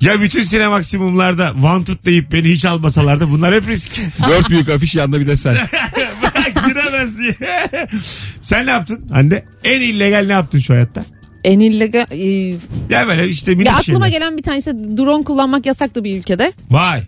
[0.00, 3.30] Ya bütün sinemaksimumlarda wanted deyip beni hiç almasalardı.
[3.30, 3.90] Bunlar hep risk.
[4.28, 5.56] Dört büyük afiş yanında bir de sen.
[7.00, 7.34] Giremez diye.
[8.40, 9.44] Sen ne yaptın Hande?
[9.64, 11.04] En illegal ne yaptın şu hayatta?
[11.44, 12.06] En illegal...
[12.10, 12.24] e,
[12.90, 14.18] Ya böyle işte minik Ya aklıma şeyler.
[14.20, 16.52] gelen bir tane işte drone kullanmak yasaktı bir ülkede.
[16.70, 17.02] Vay.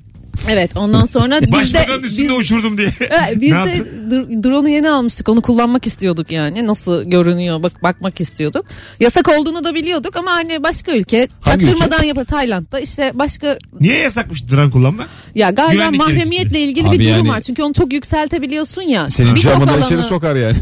[0.49, 2.95] Evet ondan sonra biz de, Başbakanın üstünde biz, uçurdum diye.
[3.01, 4.11] Evet, biz Ne de yaptın?
[4.11, 5.29] dr- drone'u yeni almıştık.
[5.29, 6.67] Onu kullanmak istiyorduk yani.
[6.67, 8.65] Nasıl görünüyor bak bakmak istiyorduk.
[9.01, 13.99] Yasak olduğunu da biliyorduk ama hani başka ülke Hangi çaktırmadan yapar Tayland'da işte başka Niye
[13.99, 15.09] yasakmış drone kullanmak?
[15.35, 17.41] ya galiba Güvenlik mahremiyetle ilgili Abi bir durum yani- var.
[17.41, 19.11] Çünkü onu çok yükseltebiliyorsun ya.
[19.11, 20.57] Senin Birçok camından alanı- içeri sokar yani.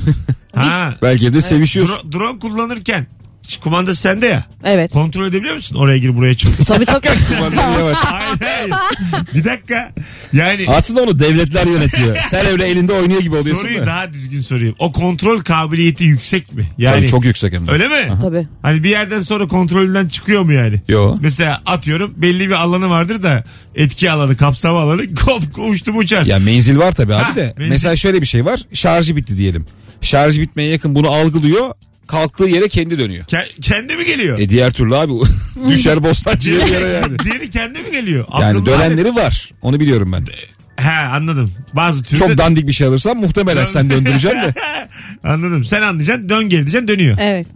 [0.54, 0.94] Ha.
[1.02, 1.94] Belki de sevişiyorsun.
[1.96, 3.06] Dro- drone kullanırken
[3.56, 4.44] kumanda sende ya.
[4.64, 4.92] Evet.
[4.92, 5.76] Kontrol edebiliyor musun?
[5.76, 6.66] Oraya gir buraya çık.
[6.66, 7.08] Tabii tabii.
[7.94, 8.70] Hayır hayır.
[9.34, 9.92] Bir dakika.
[10.32, 12.16] Yani Aslında onu devletler yönetiyor.
[12.28, 13.86] Sen öyle elinde oynuyor gibi oluyorsun soruyu da.
[13.86, 14.74] daha düzgün sorayım.
[14.78, 16.64] O kontrol kabiliyeti yüksek mi?
[16.78, 17.70] Yani Tabii çok yüksek hem de.
[17.70, 18.12] Öyle mi?
[18.22, 18.48] tabii.
[18.62, 20.80] Hani bir yerden sonra kontrolden çıkıyor mu yani?
[20.88, 21.16] Yo.
[21.20, 26.26] Mesela atıyorum belli bir alanı vardır da etki alanı, kapsama alanı kop uçtu mu uçar.
[26.26, 27.54] Ya menzil var tabii abi Ha, de.
[27.56, 27.70] menzil.
[27.70, 28.60] Mesela şöyle bir şey var.
[28.72, 29.66] Şarjı bitti diyelim.
[30.00, 31.70] Şarj bitmeye yakın bunu algılıyor.
[32.10, 33.24] Kalktığı yere kendi dönüyor.
[33.24, 34.38] Ke- kendi mi geliyor?
[34.38, 35.12] E diğer türlü abi
[35.68, 37.18] düşer bostancıya bir yere yani.
[37.18, 38.24] Diğeri kendi mi geliyor?
[38.40, 39.50] Yani Akıllı dönenleri var.
[39.62, 40.24] Onu biliyorum ben.
[40.76, 41.52] He anladım.
[41.72, 42.18] Bazı türlü.
[42.18, 44.54] Çok dandik bir şey alırsan muhtemelen sen döndüreceksin de.
[45.24, 45.64] Anladım.
[45.64, 47.16] Sen anlayacaksın dön geri diyeceksin dönüyor.
[47.20, 47.46] Evet.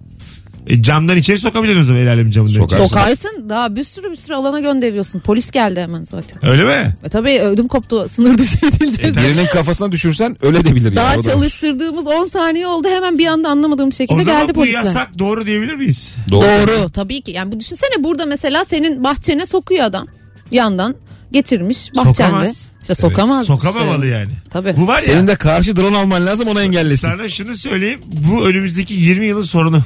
[0.67, 2.77] E, camdan içeri sokabiliyorsun o zaman el alemin camından Sokar.
[2.77, 2.89] içeri.
[2.89, 5.21] Sokarsın daha bir sürü bir sürü alana gönderiyorsun.
[5.21, 6.47] Polis geldi hemen zaten.
[6.51, 6.95] Öyle mi?
[7.05, 9.17] E tabii ödüm koptu sınır dışı edileceğiz.
[9.17, 10.97] Birinin kafasına düşürsen öyle de bilir yani.
[10.97, 11.35] Daha O da var.
[11.35, 14.85] çalıştırdığımız 10 saniye oldu hemen bir anda anlamadığım O şekilde zaman geldi bu polisler.
[14.85, 16.15] yasak doğru diyebilir miyiz?
[16.31, 16.43] Doğru.
[16.47, 17.31] Doğru tabii ki.
[17.31, 20.07] Yani bu düşünsene burada mesela senin bahçene sokuyor adam.
[20.51, 20.95] Yandan
[21.33, 22.15] getirmiş bahçende.
[22.31, 22.69] Sokamaz.
[22.83, 23.47] İşte sokamaz.
[23.47, 24.17] Sokamamalı işte.
[24.19, 24.33] yani.
[24.51, 24.75] Tabii.
[24.77, 25.03] Bu var ya.
[25.03, 27.09] Senin de karşı drone alman lazım onu engellesin.
[27.09, 28.01] Sana şunu söyleyeyim.
[28.07, 29.83] Bu önümüzdeki 20 yılın sorunu.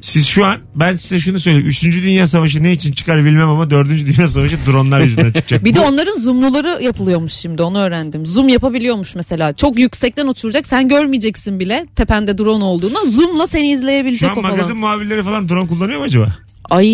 [0.00, 1.66] Siz şu an ben size şunu söyleyeyim.
[1.66, 5.64] Üçüncü Dünya Savaşı ne için çıkar bilmem ama dördüncü Dünya Savaşı dronlar yüzünden çıkacak.
[5.64, 8.26] Bir de onların zoomluları yapılıyormuş şimdi onu öğrendim.
[8.26, 9.52] Zoom yapabiliyormuş mesela.
[9.52, 13.10] Çok yüksekten uçuracak sen görmeyeceksin bile tepende drone olduğunu.
[13.10, 14.76] Zoomla seni şu izleyebilecek an o magazin falan.
[14.76, 16.28] muhabirleri falan drone kullanıyor mu acaba?
[16.70, 16.88] Ay.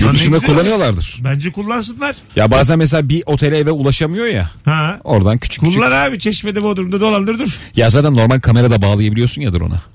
[0.00, 1.20] Yurt dışında kullanıyorlardır.
[1.24, 2.16] Bence kullansınlar.
[2.36, 4.50] Ya bazen mesela bir otele eve ulaşamıyor ya.
[4.64, 5.00] Ha.
[5.04, 5.76] Oradan küçük küçük.
[5.76, 7.58] Kullan abi çeşmede bodrumda dolandır dur.
[7.76, 9.93] Ya zaten normal kamera da bağlayabiliyorsun ya drone'a.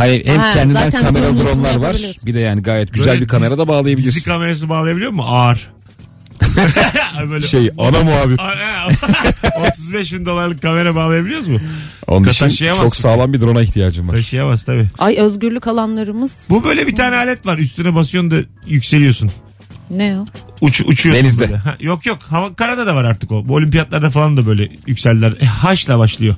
[0.00, 1.96] Hani hem Ha, kendinden zaten kamera drone'lar var.
[2.26, 4.22] Bir de yani gayet güzel Böyle bir kamera da Dizi bağlayabilirsin.
[4.24, 5.22] kamerası bağlayabiliyor mu?
[5.26, 5.70] Ağır.
[7.30, 8.38] Böyle Şey ana muhabir.
[8.38, 8.88] Ana-
[9.68, 11.58] 35 bin dolarlık kamera bağlayabiliyoruz mu?
[12.06, 12.84] Onun için Taşıyamazsın.
[12.84, 14.12] çok sağlam bir drone'a ihtiyacım var.
[14.14, 14.86] Taşıyamaz tabii.
[14.98, 17.58] Ay özgürlük alanlarımız Bu böyle bir tane alet var.
[17.58, 18.36] Üstüne basıyorsun da
[18.66, 19.30] yükseliyorsun.
[19.90, 20.24] ne o?
[20.60, 21.40] Uç, uçuyorsun Denizde.
[21.42, 21.56] böyle.
[21.56, 22.18] Ha, yok yok.
[22.22, 23.48] Hava, karada da var artık o.
[23.48, 25.32] Bu olimpiyatlarda falan da böyle yükseldiler.
[25.40, 26.34] E, H'la başlıyor.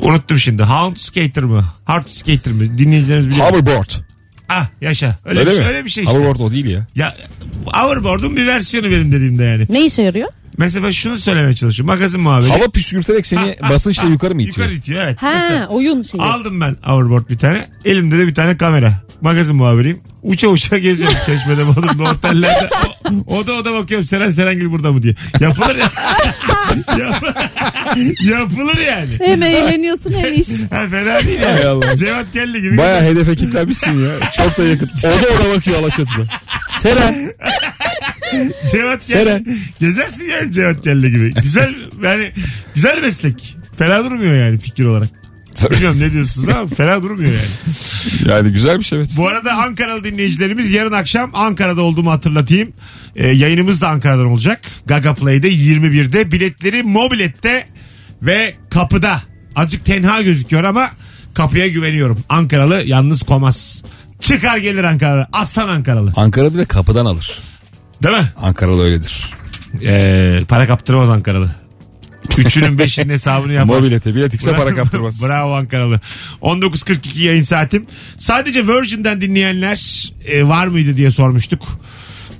[0.00, 0.62] Unuttum şimdi.
[0.62, 1.64] Hound Skater mı?
[1.84, 2.78] Hard Skater mi?
[2.78, 3.46] Dinleyicilerimiz biliyor.
[3.50, 3.90] Hoverboard.
[4.48, 5.16] Ah yaşa.
[5.24, 5.62] Öyle, Öyle bir, mi?
[5.62, 6.16] şey, öyle bir şey işte.
[6.16, 6.86] Hoverboard o değil ya.
[6.96, 7.16] Ya,
[7.66, 9.66] hoverboard'un bir versiyonu benim dediğimde yani.
[9.68, 10.28] Ne işe yarıyor?
[10.58, 11.94] Mesela şunu söylemeye çalışıyorum.
[11.94, 12.48] Magazin muhabiri.
[12.50, 14.56] Hava püskürterek seni basınçla yukarı mı itiyor?
[14.56, 15.22] Yukarı itiyor evet.
[15.22, 16.22] Ha Mesela oyun şeyi.
[16.22, 17.68] aldım ben hoverboard bir tane.
[17.84, 19.02] Elimde de bir tane kamera.
[19.20, 20.00] Magazin muhabiriyim.
[20.22, 22.68] Uça uça geziyorum çeşmede Bodrum'da otellerde.
[23.26, 25.14] O, da o da bakıyorum Seren Serengil burada mı diye.
[25.40, 25.92] Yapılır ya.
[26.98, 27.36] Yap-
[28.30, 29.08] Yapılır yani.
[29.18, 30.48] Hem eğleniyorsun hem iş.
[30.70, 31.66] Ha, fena değil Hay yani.
[31.66, 31.96] Allah.
[31.96, 32.78] Cevat Kelly gibi.
[32.78, 34.30] Baya hedefe kilitlenmişsin ya.
[34.36, 34.90] Çok da yakın.
[34.98, 36.24] O da ona bakıyor Alaçatı'da.
[36.82, 37.34] Seren.
[38.72, 39.44] Cevat Seren.
[39.44, 39.56] Kelly.
[39.80, 41.34] Gezersin yani Cevat Kelly gibi.
[41.34, 42.32] Güzel yani
[42.74, 43.56] güzel meslek.
[43.78, 45.08] Fena durmuyor yani fikir olarak.
[45.70, 47.74] Bilmiyorum ne diyorsunuz ama fena durmuyor yani.
[48.30, 49.10] Yani güzel bir şey evet.
[49.16, 52.72] Bu arada Ankaralı dinleyicilerimiz yarın akşam Ankara'da olduğumu hatırlatayım.
[53.16, 54.60] Ee, yayınımız da Ankara'dan olacak.
[54.86, 56.32] Gaga Play'de 21'de.
[56.32, 57.66] Biletleri mobilette
[58.22, 59.22] ve kapıda.
[59.56, 60.90] Azıcık tenha gözüküyor ama
[61.34, 62.18] kapıya güveniyorum.
[62.28, 63.82] Ankaralı yalnız komaz.
[64.20, 65.26] Çıkar gelir Ankaralı.
[65.32, 66.12] Aslan Ankaralı.
[66.16, 67.38] Ankara bir de kapıdan alır.
[68.02, 68.32] Değil mi?
[68.36, 69.30] Ankaralı öyledir.
[69.82, 71.50] Ee, para kaptıramaz Ankaralı.
[72.38, 73.76] Üçünün beşinin hesabını yapar.
[73.76, 75.22] Mobilete bilet X'e para kaptırmaz.
[75.22, 76.00] Bravo Ankaralı.
[76.42, 77.86] 19.42 yayın saatim.
[78.18, 81.62] Sadece Virgin'den dinleyenler e, var mıydı diye sormuştuk.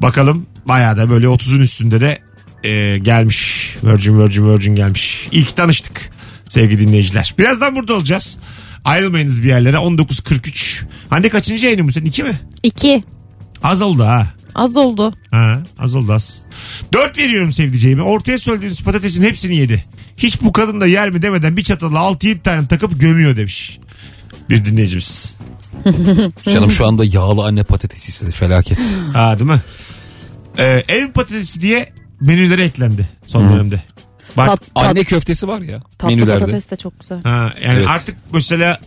[0.02, 2.18] Bakalım bayağı da böyle 30'un üstünde de
[2.64, 3.70] e, gelmiş.
[3.84, 5.28] Virgin Virgin Virgin gelmiş.
[5.30, 6.10] Ki tanıştık
[6.48, 7.34] sevgili dinleyiciler.
[7.38, 8.38] Birazdan burada olacağız.
[8.84, 9.76] Ayrılmayınız bir yerlere.
[9.76, 10.82] 19.43.
[11.10, 12.06] Hande kaçıncı yayının bu senin?
[12.06, 12.40] İki mi?
[12.62, 13.04] İki.
[13.62, 14.26] Az oldu ha.
[14.54, 15.14] Az oldu.
[15.30, 16.42] Ha, az oldu az.
[16.92, 18.02] Dört veriyorum sevdiceğime.
[18.02, 19.84] Ortaya söylediğiniz patatesin hepsini yedi.
[20.16, 23.78] Hiç bu kadın da yer mi demeden bir çatalla 6-7 tane takıp gömüyor demiş.
[24.50, 25.36] Bir dinleyicimiz.
[26.54, 28.78] Canım şu anda yağlı anne patatesi istedi felaket.
[29.12, 29.62] Ha değil mi?
[30.58, 33.82] Ee, ev patatesi diye menülere eklendi son dönemde.
[34.36, 36.38] Bak, Tat, tat, Anne köftesi var ya tatlı menülerde.
[36.40, 37.22] patates de çok güzel.
[37.22, 37.86] ha, yani Evet.
[37.88, 38.80] artık mesela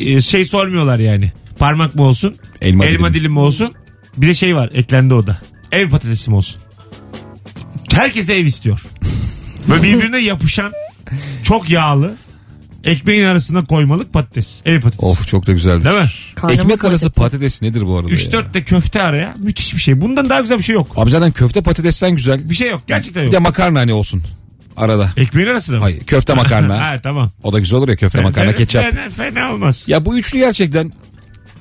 [0.00, 1.32] e, şey sormuyorlar yani.
[1.58, 2.36] Parmak mı olsun?
[2.60, 3.20] Elma elma dilim.
[3.20, 3.74] dilim mi olsun?
[4.16, 5.38] Bir de şey var eklendi o da.
[5.72, 6.60] Ev patatesi mi olsun?
[7.92, 8.82] Herkes de ev istiyor.
[9.68, 10.72] Böyle birbirine yapışan
[11.42, 12.14] çok yağlı
[12.84, 14.60] ekmeğin arasına koymalık patates.
[14.64, 15.06] Ev patatesi.
[15.06, 15.84] Of çok da güzeldir.
[15.84, 16.08] Değil mi?
[16.34, 20.00] Karnımız Ekmek arası patates nedir bu arada 3-4 de köfte araya müthiş bir şey.
[20.00, 20.92] Bundan daha güzel bir şey yok.
[20.96, 22.50] Abi zaten köfte patatesten güzel.
[22.50, 22.82] Bir şey yok.
[22.86, 23.34] Gerçekten Bir yok.
[23.34, 24.22] de makarna hani olsun
[24.76, 25.10] arada.
[25.16, 25.82] Ekmeğin arasına mı?
[25.82, 26.80] Hayır köfte makarna.
[26.88, 27.30] ha tamam.
[27.42, 28.82] o da güzel olur ya köfte makarna Fena- ketçap.
[28.84, 29.84] Fena, fena olmaz.
[29.86, 30.92] Ya bu üçlü gerçekten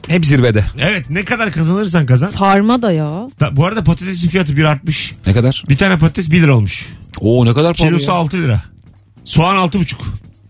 [0.07, 0.65] hep zirvede.
[0.79, 2.29] Evet ne kadar kazanırsan kazan.
[2.31, 3.27] Sarma da ya.
[3.39, 5.13] Ta- bu arada patatesin fiyatı bir artmış.
[5.27, 5.63] Ne kadar?
[5.69, 6.87] Bir tane patates 1 lira olmuş.
[7.19, 8.17] Oo ne kadar pahalı Kilosu ya.
[8.17, 8.63] 6 lira.
[9.25, 9.95] Soğan 6,5.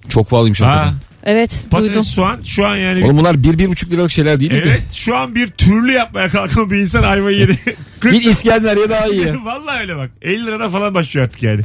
[0.10, 0.94] Çok pahalıymış Ha, hakikaten.
[1.24, 2.04] Evet patates duydum.
[2.04, 3.06] soğan şu an yani.
[3.06, 4.64] Oğlum bunlar bir, bir buçuk liralık şeyler değil miydi?
[4.68, 7.60] evet şu an bir türlü yapmaya kalkan bir insan ayvayı yedi.
[8.00, 9.26] 40 Bir İskender ya daha iyi.
[9.46, 10.12] Vallahi öyle bak.
[10.22, 11.62] 50 lirada falan başlıyor artık yani.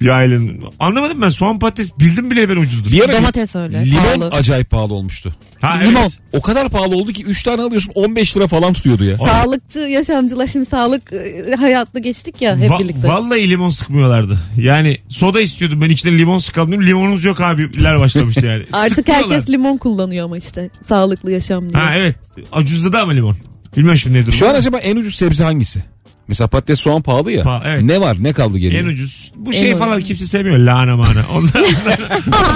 [0.00, 0.62] Bir ailenin.
[0.78, 2.92] Anlamadım ben soğan patates bildim bile ben ucuzdur.
[2.92, 3.86] Bir ara Domates öyle.
[3.86, 4.24] limon pahalı.
[4.34, 5.36] acayip pahalı olmuştu.
[5.60, 6.00] Ha, limon.
[6.00, 6.12] evet.
[6.32, 9.16] O kadar pahalı oldu ki 3 tane alıyorsun 15 lira falan tutuyordu ya.
[9.16, 13.08] Sağlıkçı yaşamcılar şimdi sağlık e, hayatlı geçtik ya hep Va- birlikte.
[13.08, 14.38] vallahi limon sıkmıyorlardı.
[14.56, 16.86] Yani soda istiyordum ben içine limon sıkalım dedim.
[16.86, 18.62] Limonumuz yok abiler başlamıştı yani.
[18.72, 19.30] Artık Sıkmıyorlar.
[19.30, 21.82] herkes limon kullanıyor ama işte sağlıklı yaşam diye.
[21.82, 22.16] Ha evet.
[22.60, 23.36] Ucuzladı ama limon.
[23.76, 24.32] Bilmiyorum şimdi ne durum.
[24.32, 25.84] Şu an acaba en ucuz sebze hangisi?
[26.30, 27.42] Mesela patates soğan pahalı ya.
[27.42, 27.82] Pa- evet.
[27.82, 28.80] Ne var ne kaldı geriye?
[28.80, 29.32] En ucuz.
[29.36, 29.78] Bu En şey ucuz.
[29.84, 30.58] falan kimse sevmiyor.
[30.58, 31.20] Lahana mahana.
[31.34, 31.98] Onlar, onlar,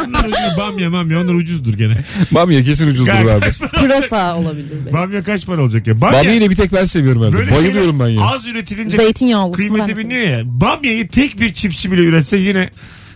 [0.08, 0.58] onlar ucuz.
[0.58, 2.04] Bamya mamya onlar ucuzdur gene.
[2.30, 3.68] Bamya kesin ucuzdur Ka- abi.
[3.80, 4.92] Pırasa olabilir belki.
[4.92, 6.00] bamya kaç para olacak ya?
[6.00, 7.54] Bamya, Bamyayı bir tek ben seviyorum herhalde.
[7.54, 8.26] Bayılıyorum ben şeyler ya.
[8.26, 10.40] Az üretilince Zeytinyağlısı kıymeti ben de biniyor ya.
[10.44, 12.70] Bamyayı tek bir çiftçi bile üretse yine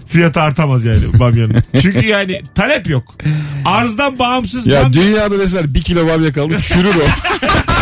[0.08, 1.56] fiyatı artamaz yani bamyanın.
[1.82, 3.16] Çünkü yani talep yok.
[3.64, 7.02] Arzdan bağımsız Ya bamya- dünyada deseler bir kilo bamya kaldı çürür o.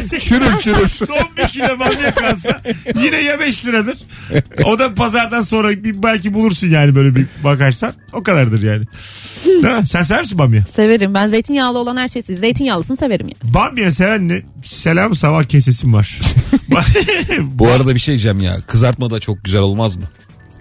[0.00, 0.88] Gerçekten çürür çürür.
[1.06, 2.62] Son bir kilo bamya kalsa
[3.02, 3.98] yine ya 5 liradır.
[4.64, 7.92] O da pazardan sonra bir belki bulursun yani böyle bir bakarsan.
[8.12, 8.84] O kadardır yani.
[9.44, 9.86] Değil mi?
[9.86, 10.64] Sen sever misin bamya?
[10.76, 11.14] Severim.
[11.14, 13.54] Ben zeytinyağlı olan her şeyi Zeytinyağlısını severim yani.
[13.54, 14.42] Bamya seven ne?
[14.62, 16.18] Selam sabah kesesim var.
[17.42, 18.56] Bu arada bir şey diyeceğim ya.
[18.66, 20.04] Kızartma da çok güzel olmaz mı?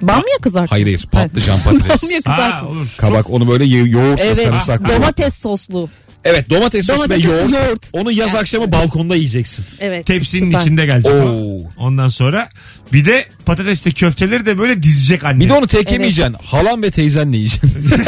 [0.01, 0.75] Bamya kızartma.
[0.75, 2.03] Hayır hayır patlıcan patates.
[2.03, 2.69] Bamya ha kızartma.
[2.69, 2.87] olur.
[2.97, 4.37] Kabak onu böyle yo- yoğurtla Evet.
[4.37, 4.89] sarımsakla.
[4.95, 5.89] Domates soslu.
[6.27, 7.53] Evet domates sosu ve Domates, yoğurt.
[7.53, 7.85] yoğurt.
[7.93, 9.65] Onu yaz akşamı balkonda yiyeceksin.
[9.79, 10.05] Evet.
[10.05, 10.61] Tepsinin süper.
[10.61, 11.11] içinde gelecek.
[11.13, 11.61] Oo.
[11.77, 12.49] Ondan sonra
[12.93, 15.39] bir de patatesli köfteleri de böyle dizecek anne.
[15.39, 15.91] Bir de onu tek Evet.
[15.91, 16.35] yemeyeceksin.
[16.45, 17.73] Halan ve teyzenle yiyeceksin.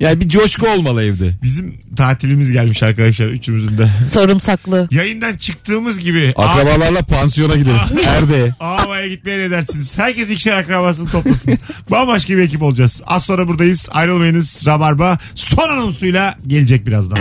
[0.00, 1.30] Yani bir coşku olmalı evde.
[1.42, 3.88] Bizim tatilimiz gelmiş arkadaşlar üçümüzün de.
[4.12, 4.88] Sarımsaklı.
[4.90, 7.76] Yayından çıktığımız gibi Akrabalarla pansiyona gidelim.
[8.04, 8.54] Nerede?
[8.60, 9.98] Ağabey'e gitmeye ne dersiniz?
[9.98, 11.58] Herkes ikişer akrabasını toplasın.
[11.90, 13.02] Bambaşka bir ekip olacağız.
[13.06, 13.88] Az sonra buradayız.
[13.92, 14.62] Ayrılmayınız.
[14.66, 17.18] Rabarba son anonsuyla gelecek birazdan.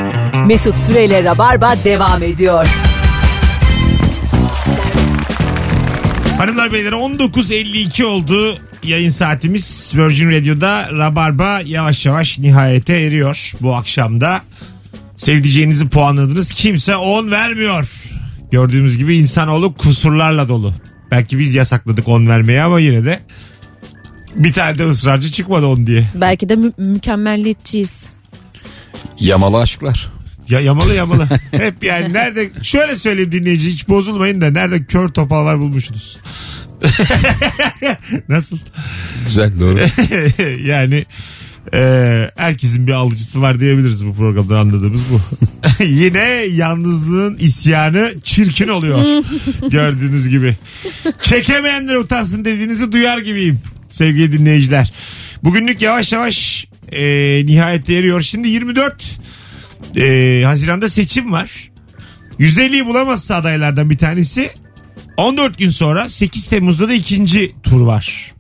[0.47, 2.67] Mesut Süreyle Rabarba devam ediyor.
[6.37, 9.91] Hanımlar beyler 19.52 oldu yayın saatimiz.
[9.95, 14.41] Virgin Radio'da Rabarba yavaş yavaş nihayete eriyor bu akşamda.
[15.17, 16.51] Sevdiceğinizi puanladınız.
[16.51, 17.89] Kimse 10 vermiyor.
[18.51, 20.73] Gördüğümüz gibi insanoğlu kusurlarla dolu.
[21.11, 23.19] Belki biz yasakladık 10 vermeyi ama yine de
[24.35, 26.09] bir tane de ısrarcı çıkmadı 10 diye.
[26.15, 28.09] Belki de mü- mükemmelliyetçiyiz.
[29.19, 30.11] Yamalı aşklar.
[30.49, 31.27] Ya yamalı yamalı.
[31.51, 36.17] Hep yani nerede şöyle söyleyeyim dinleyici hiç bozulmayın da nerede kör topallar bulmuşsunuz.
[38.29, 38.57] Nasıl?
[39.25, 39.79] Güzel doğru.
[40.67, 41.05] yani
[41.73, 45.21] e, herkesin bir alıcısı var diyebiliriz bu programda anladığımız bu.
[45.83, 49.23] Yine yalnızlığın isyanı çirkin oluyor.
[49.71, 50.55] Gördüğünüz gibi.
[51.21, 54.93] Çekemeyenler utansın dediğinizi duyar gibiyim sevgili dinleyiciler.
[55.43, 57.05] Bugünlük yavaş yavaş e,
[57.45, 58.21] nihayete eriyor.
[58.21, 59.19] Şimdi 24
[59.97, 61.71] e, Haziran'da seçim var.
[62.39, 64.49] 150'yi bulamazsa adaylardan bir tanesi
[65.17, 68.31] 14 gün sonra 8 Temmuz'da da ikinci tur var.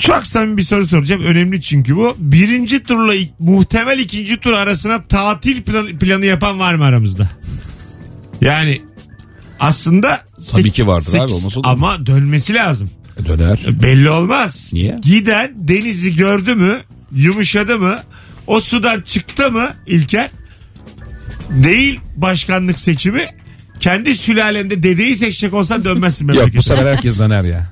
[0.00, 1.22] Çok samimi bir soru soracağım.
[1.24, 2.16] Önemli çünkü bu.
[2.18, 7.28] Birinci turla ik- muhtemel ikinci tur arasına tatil plan- planı yapan var mı aramızda?
[8.40, 8.82] Yani
[9.60, 10.20] aslında
[10.52, 11.72] Tabii sek- ki vardır abi, olmaz olur mu?
[11.72, 12.90] Ama dönmesi lazım.
[13.28, 13.58] Döner.
[13.82, 14.70] Belli olmaz.
[14.72, 14.96] Niye?
[15.02, 16.78] Giden denizi gördü mü,
[17.12, 17.98] yumuşadı mı,
[18.46, 20.30] o sudan çıktı mı İlker?
[21.50, 23.26] Değil başkanlık seçimi.
[23.84, 26.58] Kendi sülalende dedeyi seçecek olsan dönmezsin Yok memlekete.
[26.58, 27.66] bu sefer herkes döner ya.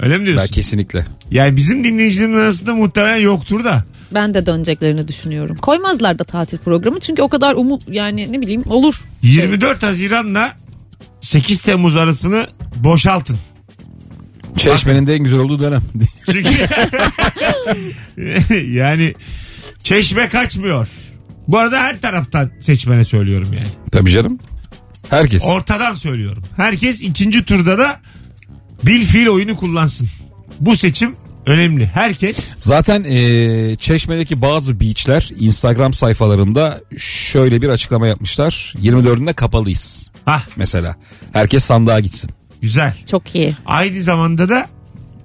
[0.00, 0.48] Öyle mi diyorsun?
[0.48, 1.06] Ben kesinlikle.
[1.30, 3.84] Yani bizim dinleyicilerin arasında muhtemelen yoktur da.
[4.14, 5.56] Ben de döneceklerini düşünüyorum.
[5.56, 9.04] Koymazlar da tatil programı çünkü o kadar umut yani ne bileyim olur.
[9.22, 10.52] 24 Haziran'la
[11.20, 13.38] 8 Temmuz arasını boşaltın.
[14.56, 15.82] Çeşmenin de en güzel olduğu dönem.
[16.26, 16.66] Çünkü
[18.78, 19.14] yani
[19.82, 20.88] çeşme kaçmıyor.
[21.48, 23.68] Bu arada her taraftan seçmene söylüyorum yani.
[23.92, 24.38] Tabii canım.
[25.10, 25.44] Herkes.
[25.44, 26.42] Ortadan söylüyorum.
[26.56, 28.00] Herkes ikinci turda da
[28.86, 30.08] bil fiil oyunu kullansın.
[30.60, 31.16] Bu seçim
[31.46, 31.86] önemli.
[31.86, 38.74] Herkes Zaten eee, Çeşme'deki bazı beachler Instagram sayfalarında şöyle bir açıklama yapmışlar.
[38.82, 40.96] 24'ünde kapalıyız ha mesela.
[41.32, 42.30] Herkes sandığa gitsin.
[42.62, 42.94] güzel.
[43.10, 43.56] Çok iyi.
[43.66, 44.66] Aynı zamanda da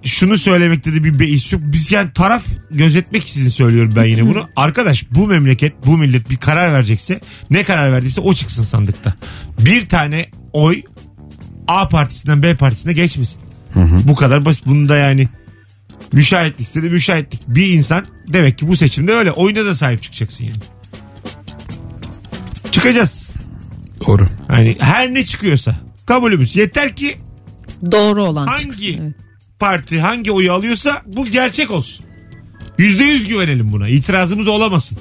[0.03, 1.61] şunu söylemekte de bir beis yok.
[1.65, 4.49] Biz yani taraf gözetmek için söylüyorum ben yine bunu.
[4.55, 9.13] Arkadaş bu memleket bu millet bir karar verecekse ne karar verdiyse o çıksın sandıkta.
[9.59, 10.81] Bir tane oy
[11.67, 13.41] A partisinden B partisine geçmesin.
[14.07, 14.65] Bu kadar basit.
[14.65, 15.27] Bunu da yani
[16.13, 17.41] müşahitlik istedi müşahitlik.
[17.47, 19.31] Bir insan demek ki bu seçimde öyle.
[19.31, 20.59] Oyuna da sahip çıkacaksın yani.
[22.71, 23.33] Çıkacağız.
[24.07, 24.27] Doğru.
[24.47, 26.55] Hani her ne çıkıyorsa kabulümüz.
[26.55, 27.15] Yeter ki
[27.91, 28.61] Doğru olan Hangi?
[28.61, 28.83] çıksın.
[29.01, 29.15] Evet.
[29.61, 32.05] Parti hangi oyu alıyorsa bu gerçek olsun.
[32.77, 33.87] Yüzde yüz güvenelim buna.
[33.87, 34.97] İtirazımız olamasın.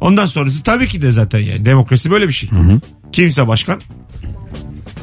[0.00, 1.66] Ondan sonrası tabii ki de zaten yani.
[1.66, 2.50] Demokrasi böyle bir şey.
[3.12, 3.80] Kimse başkan.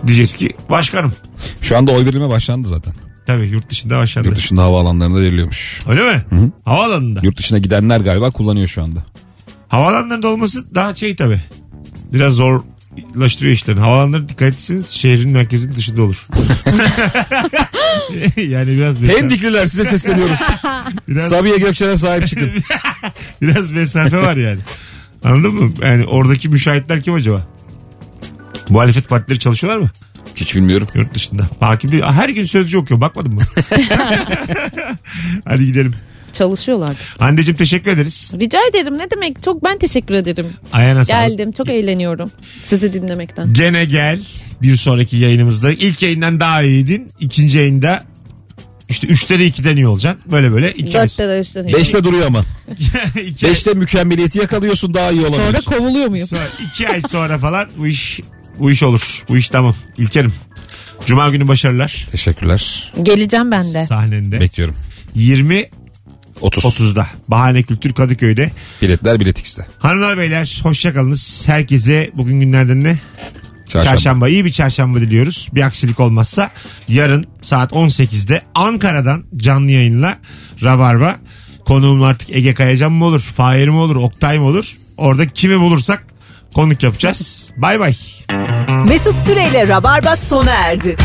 [0.07, 1.13] Diyeceğiz ki başkanım.
[1.61, 2.93] Şu anda oy verilme başlandı zaten.
[3.27, 4.27] Tabii yurt dışında başladı.
[4.27, 5.79] Yurt dışında havaalanlarında veriliyormuş.
[5.87, 6.51] Öyle mi?
[6.65, 7.19] Havaalanında.
[7.23, 9.05] Yurt dışına gidenler galiba kullanıyor şu anda.
[9.67, 11.41] Havaalanlarında olması daha şey tabii.
[12.13, 12.33] Biraz
[13.13, 13.82] zorlaştırıyor işlerini.
[13.82, 16.27] Havaalanları dikkat etseniz şehrin merkezinin dışında olur.
[18.38, 20.39] yani biraz mesafe, Pendikliler size sesleniyoruz.
[21.08, 22.51] biraz, Sabiha Gökçen'e sahip çıkın.
[23.41, 24.60] biraz mesafe var yani.
[25.23, 25.71] Anladın mı?
[25.82, 27.47] Yani oradaki müşahitler kim acaba?
[28.69, 29.89] Muhalefet partileri çalışıyorlar mı?
[30.36, 30.88] Hiç bilmiyorum.
[30.95, 31.47] Yurt dışında.
[31.60, 32.04] Hakim değil.
[32.04, 33.01] Her gün sözcü okuyor.
[33.01, 33.41] Bakmadın mı?
[35.45, 35.95] Hadi gidelim.
[36.34, 37.15] Çalışıyorlardır.
[37.20, 38.32] Hande'cim teşekkür ederiz.
[38.39, 40.48] Rica ederim ne demek çok ben teşekkür ederim.
[40.74, 41.30] Ayağına sağlık.
[41.30, 42.32] Geldim çok eğleniyorum
[42.63, 43.54] sizi dinlemekten.
[43.54, 44.20] Gene gel
[44.62, 45.72] bir sonraki yayınımızda.
[45.72, 47.12] İlk yayından daha iyiydin.
[47.20, 48.04] İkinci yayında
[48.89, 50.22] işte üçte de ikiden iyi olacaksın.
[50.32, 50.72] Böyle böyle.
[50.72, 51.74] iki Dörtte de üçte de.
[51.74, 52.46] Beşte duruyor ama.
[53.28, 55.72] iki, ay, Beşte mükemmeliyeti yakalıyorsun daha iyi Sonra olabiliyorsun.
[55.72, 56.28] kovuluyor muyum?
[56.28, 58.20] sonra, iki ay sonra falan bu iş
[58.60, 59.24] bu iş olur.
[59.30, 59.76] Bu iş tamam.
[59.98, 60.34] İlkerim.
[61.06, 62.08] Cuma günü başarılar.
[62.12, 62.94] Teşekkürler.
[63.04, 63.86] Geleceğim ben de.
[63.86, 64.39] Sahnende.
[64.39, 64.76] Bekliyorum.
[65.15, 65.70] 20
[66.41, 66.63] 30.
[66.65, 67.08] 30'da.
[67.27, 68.51] Bahane Kültür Kadıköy'de.
[68.82, 69.67] Biletler Bilet X'te.
[69.80, 71.43] Hanımlar beyler hoşçakalınız.
[71.45, 72.99] Herkese bugün günlerden ne?
[73.67, 73.95] Çarşamba.
[73.95, 74.30] Çarşamba.
[74.30, 75.49] İyi bir çarşamba diliyoruz.
[75.54, 76.51] Bir aksilik olmazsa
[76.88, 80.17] yarın saat 18'de Ankara'dan canlı yayınla
[80.63, 81.15] Rabarba.
[81.65, 83.19] Konuğum artık Ege Kayacan mı olur?
[83.21, 83.95] Fahir mi olur?
[83.95, 84.77] Oktay mı olur?
[84.97, 86.04] Orada kimi bulursak
[86.54, 87.49] konuk yapacağız.
[87.58, 87.95] Bay bay.
[88.88, 90.95] Mesut Süreyle Rabarba sona erdi.